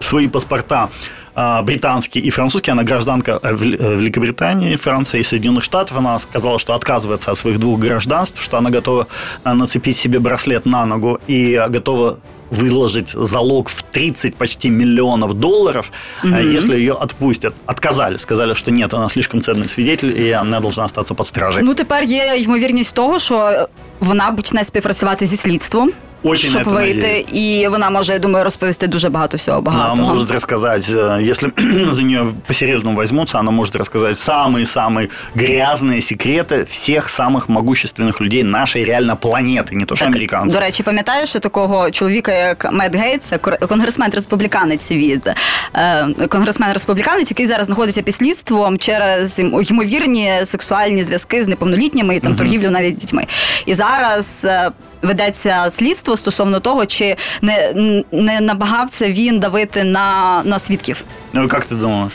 свои 0.00 0.28
паспорта 0.28 0.88
а, 1.34 1.62
британский 1.62 2.20
и 2.20 2.30
французский. 2.30 2.72
Она 2.72 2.82
гражданка 2.82 3.38
э, 3.42 3.54
Великобритании, 3.54 4.76
Франции 4.76 5.20
и 5.20 5.22
Соединенных 5.22 5.62
Штатов. 5.62 5.96
Она 5.96 6.18
сказала, 6.18 6.58
что 6.58 6.74
отказывается 6.74 7.30
от 7.30 7.38
своих 7.38 7.58
двух 7.58 7.78
гражданств, 7.78 8.42
что 8.42 8.58
она 8.58 8.70
готова 8.70 9.06
э, 9.44 9.52
нацепить 9.52 9.96
себе 9.96 10.18
браслет 10.18 10.66
на 10.66 10.84
ногу 10.84 11.20
и 11.28 11.64
готова 11.68 12.18
выложить 12.51 13.09
залог 13.09 13.69
в 13.69 13.83
30 13.83 14.35
почти 14.35 14.69
миллионов 14.69 15.33
долларов, 15.33 15.91
mm-hmm. 16.23 16.57
если 16.57 16.75
ее 16.75 16.93
отпустят. 16.93 17.53
Отказали, 17.65 18.17
сказали, 18.17 18.55
що 18.55 18.71
нет, 18.71 18.93
вона 18.93 19.09
слишком 19.09 19.41
ценний 19.41 19.67
свидетель, 19.67 20.07
і 20.07 20.37
вона 20.37 20.59
должна 20.59 20.85
остатися 20.85 21.13
під 21.13 21.25
стражею. 21.25 21.65
Ну 21.65 21.73
тепер 21.73 22.03
є 22.03 22.35
ймовірність 22.37 22.95
того, 22.95 23.19
що 23.19 23.67
вона 23.99 24.31
почне 24.31 24.63
співпрацювати 24.63 25.25
зі 25.25 25.37
слідством. 25.37 25.91
Очень 26.23 26.49
щоб 26.49 26.63
вийти, 26.63 27.25
і 27.33 27.67
вона 27.67 27.89
може, 27.89 28.13
я 28.13 28.19
думаю, 28.19 28.43
розповісти 28.43 28.87
дуже 28.87 29.09
багато 29.09 29.37
всього 29.37 29.61
багато. 29.61 29.93
Она 29.93 30.03
может 30.03 30.31
рассказать, 30.31 30.89
если 31.29 31.51
за 31.91 32.03
нее 32.03 32.25
по-серьезному 32.47 32.97
возьмутся, 32.97 33.39
она 33.39 33.51
может 33.51 33.75
рассказать 33.75 34.15
самые-самые 34.17 35.09
грязные 35.35 36.01
секреты 36.01 36.65
всех 36.69 37.09
самых 37.09 37.49
могущественных 37.49 38.21
людей 38.21 38.43
нашей 38.43 38.85
реально 38.85 39.15
планети, 39.15 39.75
не 39.75 39.85
то 39.85 39.95
що 39.95 40.05
американців. 40.05 40.59
До 40.59 40.65
речі, 40.65 40.83
пам'ятаєш 40.83 41.31
такого 41.31 41.91
чоловіка, 41.91 42.31
як 42.31 42.73
Мед 42.73 42.95
Гейтс, 42.95 43.31
конгресмен 43.69 44.11
республіканець 44.13 44.91
від 44.91 45.31
е, 45.75 46.07
конгресмен 46.29 46.73
республіканець, 46.73 47.31
який 47.31 47.47
зараз 47.47 47.65
знаходиться 47.65 48.01
під 48.01 48.15
слідством 48.15 48.77
через 48.77 49.39
ймовірні 49.39 50.31
сексуальні 50.43 51.03
зв'язки 51.03 51.43
з 51.43 51.47
неповнолітніми 51.47 52.15
і 52.15 52.19
там 52.19 52.31
угу. 52.31 52.39
торгівлю 52.39 52.69
навіть 52.69 52.97
дітьми. 52.97 53.25
І 53.65 53.73
зараз 53.73 54.41
е, 54.45 54.71
ведеться 55.01 55.69
слідство 55.69 56.17
стосовно 56.17 56.59
того, 56.59 56.85
чи 56.85 57.15
не 57.41 57.73
не 58.11 58.41
намагався 58.41 59.11
він 59.11 59.39
давити 59.39 59.83
на, 59.83 60.41
на 60.45 60.59
свідків. 60.59 61.03
Ну 61.33 61.41
як 61.41 61.65
ти 61.65 61.75
думаєш? 61.75 62.13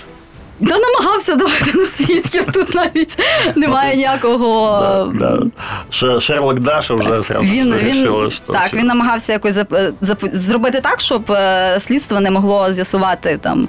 Та 0.60 0.80
намагався 0.80 1.36
давати 1.36 1.78
на 1.78 1.86
свідків, 1.86 2.46
тут 2.54 2.76
навіть 2.76 3.20
немає 3.56 3.96
ніякого. 3.96 5.10
Да, 5.14 5.40
да. 5.92 6.20
Шерлок 6.20 6.60
Даша 6.60 6.96
вже 6.96 7.22
він, 7.42 7.74
він, 7.74 8.30
Так, 8.46 8.74
він 8.74 8.86
намагався 8.86 9.34
якось 9.34 9.60
зробити 10.22 10.80
так, 10.80 11.02
щоб 11.02 11.32
е, 11.32 11.80
слідство 11.80 12.20
не 12.20 12.32
могло 12.32 12.74
з'ясувати 12.74 13.40
там 13.42 13.68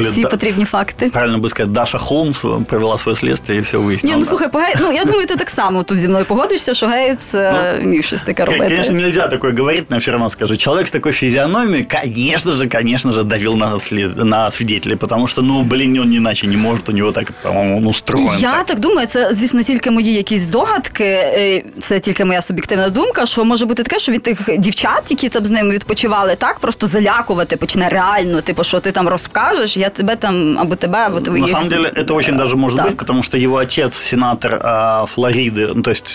всі 0.00 0.22
потрібні 0.22 0.64
факти. 0.64 1.10
Правильно 1.10 1.38
би 1.38 1.48
сказати, 1.48 1.72
Даша 1.72 1.98
Холмс 1.98 2.44
провела 2.66 2.98
своє 2.98 3.16
слідство 3.16 3.54
і 3.54 3.60
все 3.60 3.76
вияснила. 3.76 4.16
Ні, 4.16 4.20
ну 4.20 4.26
слухай, 4.26 4.50
по 4.50 4.60
ну 4.80 4.92
я 4.92 5.04
думаю, 5.04 5.26
ти 5.26 5.36
так 5.36 5.50
само 5.50 5.82
тут 5.82 5.98
зі 5.98 6.08
мною 6.08 6.24
погодишся, 6.24 6.74
що 6.74 6.86
Гейтс 6.86 7.34
е, 7.34 7.78
ну, 7.82 7.88
міг 7.88 8.04
щось 8.04 8.22
таке 8.22 8.44
робити. 8.44 8.64
Конечно, 8.68 8.94
нельзя 8.94 9.28
такое 9.28 9.52
говорить, 9.52 9.90
но 9.90 9.98
все 9.98 10.10
равно 10.10 10.30
скажу. 10.30 10.56
Человек 10.56 10.86
с 10.86 10.90
такой 10.90 11.12
физиономией, 11.12 11.84
конечно 11.84 12.52
же, 12.52 12.68
конечно 12.68 13.12
же, 13.12 13.22
давил 13.22 13.56
на, 13.56 13.80
след... 13.80 14.16
на 14.16 14.50
свидетелей, 14.50 14.96
потому 14.96 15.26
что, 15.26 15.42
ну, 15.42 15.62
блин, 15.62 15.98
он 15.98 16.08
не 16.08 16.20
іначе 16.21 16.47
не 16.47 16.57
може, 16.57 16.81
у 16.87 16.91
нього 16.91 17.11
так, 17.11 17.31
по-моєму, 17.31 17.89
устроєно. 17.89 18.35
Я 18.39 18.51
так. 18.51 18.65
так 18.65 18.79
думаю, 18.79 19.07
це, 19.07 19.33
звісно, 19.33 19.63
тільки 19.63 19.91
мої 19.91 20.13
якісь 20.13 20.41
здогадки, 20.41 21.03
е, 21.03 21.63
це 21.79 21.99
тільки 21.99 22.25
моя 22.25 22.41
суб'єктивна 22.41 22.89
думка, 22.89 23.25
що 23.25 23.45
може 23.45 23.65
бути 23.65 23.83
таке, 23.83 23.99
що 23.99 24.11
від 24.11 24.23
тих 24.23 24.49
дівчат, 24.57 25.03
які 25.09 25.29
там 25.29 25.45
з 25.45 25.51
ними 25.51 25.73
відпочивали, 25.73 26.35
так 26.35 26.59
просто 26.59 26.87
залякувати 26.87 27.57
почне 27.57 27.89
реально, 27.89 28.41
типу, 28.41 28.63
що 28.63 28.79
ти 28.79 28.91
там 28.91 29.07
розкажеш, 29.07 29.77
я 29.77 29.89
тебе 29.89 30.15
там, 30.15 30.59
або 30.59 30.75
тебе, 30.75 30.99
або 30.99 31.19
твоїх... 31.19 31.45
На 31.45 31.51
самом 31.51 31.69
деле, 31.69 31.89
это 31.89 32.13
очень 32.13 32.37
даже 32.37 32.55
может 32.55 32.77
так. 32.77 32.87
быть, 32.87 32.97
потому 32.97 33.23
что 33.23 33.37
его 33.37 33.57
отец, 33.57 33.95
сенатор 33.95 34.59
а, 34.63 35.05
Флориды, 35.05 35.71
ну, 35.75 35.81
то 35.81 35.91
есть 35.91 36.07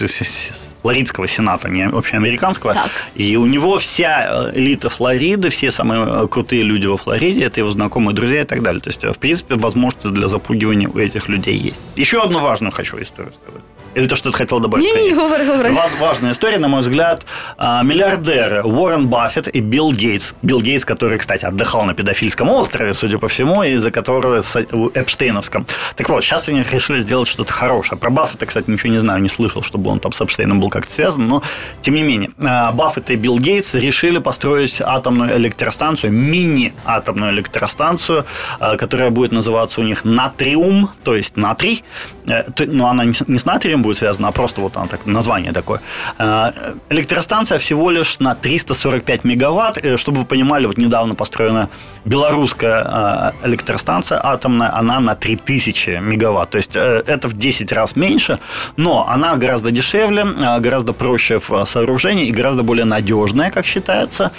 флоридского 0.87 1.27
сената, 1.27 1.67
не 1.67 1.83
общеамериканского. 1.83 2.73
Так. 2.73 2.89
И 3.13 3.35
у 3.35 3.45
него 3.45 3.77
вся 3.77 4.51
элита 4.55 4.89
Флориды, 4.89 5.49
все 5.49 5.69
самые 5.69 6.29
крутые 6.29 6.63
люди 6.63 6.85
во 6.85 6.95
Флориде, 6.95 7.43
это 7.43 7.59
его 7.59 7.69
знакомые, 7.71 8.15
друзья 8.15 8.43
и 8.43 8.45
так 8.45 8.63
далее. 8.63 8.79
То 8.79 8.87
есть, 8.89 9.03
в 9.03 9.19
принципе, 9.19 9.55
возможности 9.55 10.07
для 10.07 10.29
запугивания 10.29 10.87
у 10.87 10.97
этих 10.97 11.27
людей 11.27 11.57
есть. 11.57 11.81
Еще 11.97 12.21
одну 12.21 12.39
важную 12.39 12.71
хочу 12.71 13.01
историю 13.01 13.33
сказать. 13.33 13.63
Или 13.95 14.05
то, 14.05 14.15
что 14.15 14.31
ты 14.31 14.37
хотел 14.37 14.59
добавить? 14.59 14.85
Не, 14.85 15.09
не, 15.09 15.13
говори, 15.13 15.45
говори. 15.45 15.75
Важная 15.99 16.31
история, 16.31 16.57
на 16.57 16.67
мой 16.67 16.81
взгляд. 16.81 17.25
А, 17.57 17.83
миллиардеры 17.83 18.63
Уоррен 18.63 19.07
Баффет 19.07 19.47
и 19.47 19.59
Билл 19.59 19.91
Гейтс. 19.91 20.33
Билл 20.41 20.61
Гейтс, 20.61 20.85
который, 20.85 21.17
кстати, 21.17 21.45
отдыхал 21.45 21.85
на 21.85 21.93
педофильском 21.93 22.49
острове, 22.49 22.93
судя 22.93 23.17
по 23.17 23.27
всему, 23.27 23.63
из-за 23.63 23.91
которого 23.91 24.41
в 24.41 24.91
Эпштейновском. 24.93 25.65
Так 25.95 26.09
вот, 26.09 26.23
сейчас 26.23 26.49
они 26.49 26.63
решили 26.63 26.99
сделать 26.99 27.27
что-то 27.27 27.51
хорошее. 27.51 27.99
Про 27.99 28.09
Баффета, 28.09 28.45
кстати, 28.45 28.69
ничего 28.69 28.91
не 28.91 28.99
знаю, 28.99 29.21
не 29.21 29.29
слышал, 29.29 29.63
чтобы 29.63 29.89
он 29.89 29.99
там 29.99 30.11
с 30.11 30.21
Эпштейном 30.21 30.59
был 30.59 30.69
как-то 30.69 30.91
связан, 30.91 31.27
но 31.27 31.41
тем 31.81 31.95
не 31.95 32.03
менее. 32.03 32.29
А, 32.39 32.71
Баффет 32.71 33.09
и 33.09 33.15
Билл 33.15 33.39
Гейтс 33.39 33.73
решили 33.73 34.19
построить 34.19 34.81
атомную 34.81 35.37
электростанцию, 35.37 36.11
мини-атомную 36.13 37.31
электростанцию, 37.31 38.25
а, 38.59 38.77
которая 38.77 39.09
будет 39.09 39.31
называться 39.31 39.81
у 39.81 39.83
них 39.83 40.05
Натриум, 40.05 40.91
то 41.03 41.15
есть 41.15 41.37
натрий. 41.37 41.83
Э, 42.27 42.43
но 42.65 42.89
она 42.89 43.05
не 43.05 43.13
с 43.13 43.45
натрием 43.45 43.81
будет 43.87 43.97
связана, 43.97 44.27
а 44.27 44.31
просто 44.31 44.61
вот 44.61 44.77
она 44.77 44.87
так, 44.87 45.05
название 45.05 45.51
такое. 45.51 45.79
Э, 46.19 46.51
электростанция 46.89 47.57
всего 47.57 47.91
лишь 47.91 48.19
на 48.19 48.35
345 48.35 49.23
мегаватт. 49.23 49.77
Э, 49.85 49.97
чтобы 49.97 50.19
вы 50.19 50.25
понимали, 50.25 50.67
вот 50.67 50.77
недавно 50.77 51.15
построена 51.15 51.69
белорусская 52.05 53.33
э, 53.43 53.47
электростанция 53.47 54.19
атомная, 54.23 54.79
она 54.79 54.99
на 54.99 55.15
3000 55.15 55.99
мегаватт. 56.01 56.49
То 56.49 56.57
есть 56.57 56.75
это 56.75 57.27
в 57.27 57.33
10 57.33 57.71
раз 57.71 57.95
меньше, 57.95 58.39
но 58.77 59.07
она 59.09 59.35
гораздо 59.35 59.71
дешевле, 59.71 60.25
гораздо 60.59 60.93
проще 60.93 61.37
в 61.37 61.65
сооружении 61.65 62.27
и 62.27 62.31
гораздо 62.31 62.63
более 62.63 62.85
надежная, 62.85 63.51
как 63.51 63.65
считается. 63.65 64.31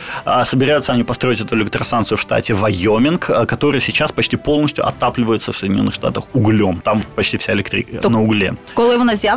Собираются 0.44 0.92
они 0.92 1.04
построить 1.04 1.40
эту 1.40 1.56
электростанцию 1.56 2.18
в 2.18 2.20
штате 2.20 2.54
Вайоминг, 2.54 3.30
который 3.48 3.80
сейчас 3.80 4.12
почти 4.12 4.36
полностью 4.36 4.86
отапливается 4.86 5.52
в 5.52 5.56
Соединенных 5.56 5.94
Штатах 5.94 6.24
углем. 6.34 6.80
Там 6.84 7.02
почти 7.16 7.36
вся 7.36 7.52
электрика 7.52 8.08
на 8.10 8.22
угле. 8.22 8.54
Коли 8.74 8.96
вона 8.96 9.16
з'явиться? 9.16 9.27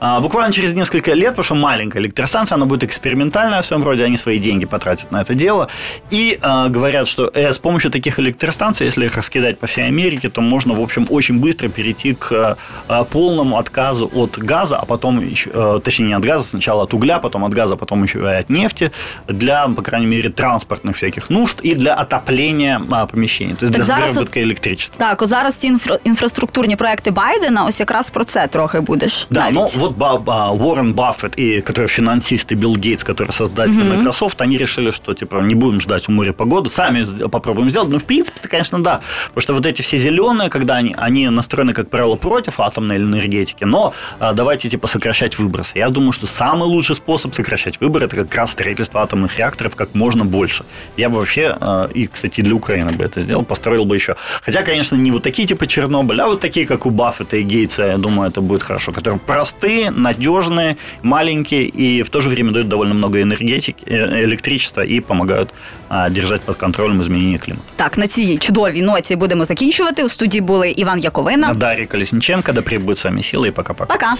А, 0.00 0.20
буквально 0.20 0.52
через 0.52 0.74
несколько 0.74 1.12
лет, 1.14 1.30
потому 1.30 1.44
что 1.44 1.54
маленькая 1.54 1.98
электростанция, 2.00 2.56
она 2.56 2.66
будет 2.66 2.84
экспериментальная 2.84 3.60
в 3.62 3.66
своем 3.66 3.84
роде, 3.84 4.04
они 4.04 4.16
свои 4.16 4.38
деньги 4.38 4.66
потратят 4.66 5.10
на 5.12 5.20
это 5.22 5.34
дело. 5.34 5.68
И 6.10 6.38
а, 6.42 6.68
говорят, 6.68 7.08
что 7.08 7.30
э, 7.34 7.52
с 7.52 7.58
помощью 7.58 7.90
таких 7.90 8.18
электростанций, 8.18 8.86
если 8.86 9.06
их 9.06 9.16
раскидать 9.16 9.58
по 9.58 9.66
всей 9.66 9.84
Америке, 9.86 10.28
то 10.28 10.40
можно, 10.40 10.74
в 10.74 10.80
общем, 10.80 11.06
очень 11.10 11.38
быстро 11.38 11.68
перейти 11.68 12.14
к 12.14 12.56
а, 12.88 13.04
полному 13.04 13.56
отказу 13.58 14.10
от 14.14 14.38
газа, 14.38 14.76
а 14.76 14.84
потом, 14.84 15.20
еще, 15.30 15.50
а, 15.54 15.80
точнее, 15.80 16.06
не 16.06 16.14
от 16.14 16.24
газа, 16.24 16.48
сначала 16.48 16.82
от 16.82 16.94
угля, 16.94 17.18
потом 17.18 17.44
от 17.44 17.52
газа, 17.54 17.76
потом 17.76 18.02
еще 18.04 18.18
и 18.18 18.38
от 18.40 18.50
нефти, 18.50 18.90
для, 19.28 19.68
по 19.68 19.82
крайней 19.82 20.06
мере, 20.06 20.30
транспортных 20.30 20.96
всяких 20.96 21.30
нужд 21.30 21.60
и 21.62 21.74
для 21.74 21.94
отопления 21.94 22.80
а, 22.90 23.06
помещений, 23.06 23.54
то 23.54 23.66
есть 23.66 23.72
Так 23.72 23.84
для 23.84 23.94
зараз 23.94 24.12
заробітка 24.12 24.40
електричества. 24.40 24.96
Так, 24.98 25.22
от 25.22 25.28
зараз 25.28 25.56
ці 25.56 25.72
інфра- 25.72 25.98
інфраструктурні 26.04 26.76
проекти 26.76 27.10
Байдена, 27.10 27.64
ось 27.64 27.80
якраз 27.80 28.10
про 28.10 28.24
це 28.24 28.46
трохи 28.46 28.80
будеш. 28.80 29.23
Да, 29.29 29.49
но 29.51 29.67
вот 29.75 29.95
Уоррен 29.97 30.93
Баффет, 30.93 31.37
и, 31.37 31.61
который 31.61 31.87
финансист, 31.87 32.51
и 32.51 32.55
Билл 32.55 32.75
Гейтс, 32.75 33.03
который 33.03 33.31
создатель 33.31 33.83
Microsoft, 33.83 34.41
они 34.41 34.57
решили, 34.57 34.91
что 34.91 35.13
типа 35.13 35.37
не 35.37 35.55
будем 35.55 35.81
ждать 35.81 36.09
у 36.09 36.11
моря 36.11 36.33
погоды, 36.33 36.69
сами 36.69 37.05
попробуем 37.27 37.69
сделать. 37.69 37.89
Ну, 37.89 37.97
в 37.97 38.05
принципе, 38.05 38.47
конечно, 38.47 38.83
да. 38.83 39.01
Потому 39.27 39.41
что 39.41 39.53
вот 39.53 39.65
эти 39.65 39.81
все 39.81 39.97
зеленые, 39.97 40.49
когда 40.49 40.75
они, 40.75 40.95
они 40.97 41.29
настроены, 41.29 41.73
как 41.73 41.89
правило, 41.89 42.15
против 42.15 42.59
атомной 42.59 42.97
энергетики, 42.97 43.63
но 43.63 43.93
а, 44.19 44.33
давайте 44.33 44.69
типа 44.69 44.87
сокращать 44.87 45.37
выбросы. 45.39 45.77
Я 45.77 45.89
думаю, 45.89 46.11
что 46.11 46.27
самый 46.27 46.67
лучший 46.67 46.95
способ 46.95 47.35
сокращать 47.35 47.79
выборы 47.79 48.05
это 48.05 48.15
как 48.15 48.35
раз 48.35 48.51
строительство 48.51 49.01
атомных 49.01 49.37
реакторов 49.37 49.75
как 49.75 49.93
можно 49.93 50.25
больше. 50.25 50.65
Я 50.97 51.09
бы 51.09 51.17
вообще, 51.19 51.55
а, 51.59 51.89
и, 51.93 52.07
кстати, 52.07 52.41
для 52.41 52.55
Украины 52.55 52.91
бы 52.91 53.03
это 53.03 53.21
сделал, 53.21 53.43
построил 53.43 53.85
бы 53.85 53.95
еще. 53.95 54.15
Хотя, 54.41 54.61
конечно, 54.61 54.95
не 54.95 55.11
вот 55.11 55.23
такие 55.23 55.47
типа 55.47 55.67
Чернобыль, 55.67 56.21
а 56.21 56.27
вот 56.27 56.39
такие, 56.39 56.65
как 56.65 56.85
у 56.85 56.89
Баффета 56.89 57.37
и 57.37 57.43
Гейтса, 57.43 57.83
я 57.83 57.97
думаю, 57.97 58.29
это 58.29 58.41
будет 58.41 58.63
хорошо. 58.63 58.91
Которые 58.91 59.14
простые, 59.26 59.90
надежные, 59.90 60.76
маленькие 61.02 61.64
и 61.64 62.02
в 62.02 62.08
то 62.08 62.20
же 62.20 62.28
время 62.28 62.52
дают 62.52 62.68
довольно 62.68 62.94
много 62.94 63.20
энергетики, 63.22 63.84
э, 63.86 64.24
электричества 64.24 64.80
и 64.80 65.00
помогают 65.00 65.54
а, 65.88 66.10
держать 66.10 66.40
под 66.40 66.56
контролем 66.56 67.00
изменения 67.00 67.38
климата. 67.38 67.64
Так, 67.76 67.98
на 67.98 68.06
цій 68.06 68.38
чудовій 68.38 68.82
ноті 68.82 69.16
будемо 69.16 69.44
закінчувати. 69.44 70.04
У 70.04 70.08
студії 70.08 70.40
були 70.40 70.70
Іван 70.70 71.00
Яковина. 71.00 71.54
Дарья 71.54 71.86
Колесниченко, 71.86 72.52
да 72.52 72.62
пребудет 72.62 72.98
с 72.98 73.04
вами 73.04 73.22
сила 73.22 73.46
и 73.46 73.50
пока-пока. 73.50 73.86
Пока. 73.86 74.14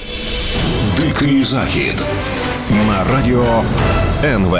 Дикий 0.96 1.44
захід 1.44 1.94
на 2.86 3.04
радіо 3.14 3.64
НВ. 4.24 4.58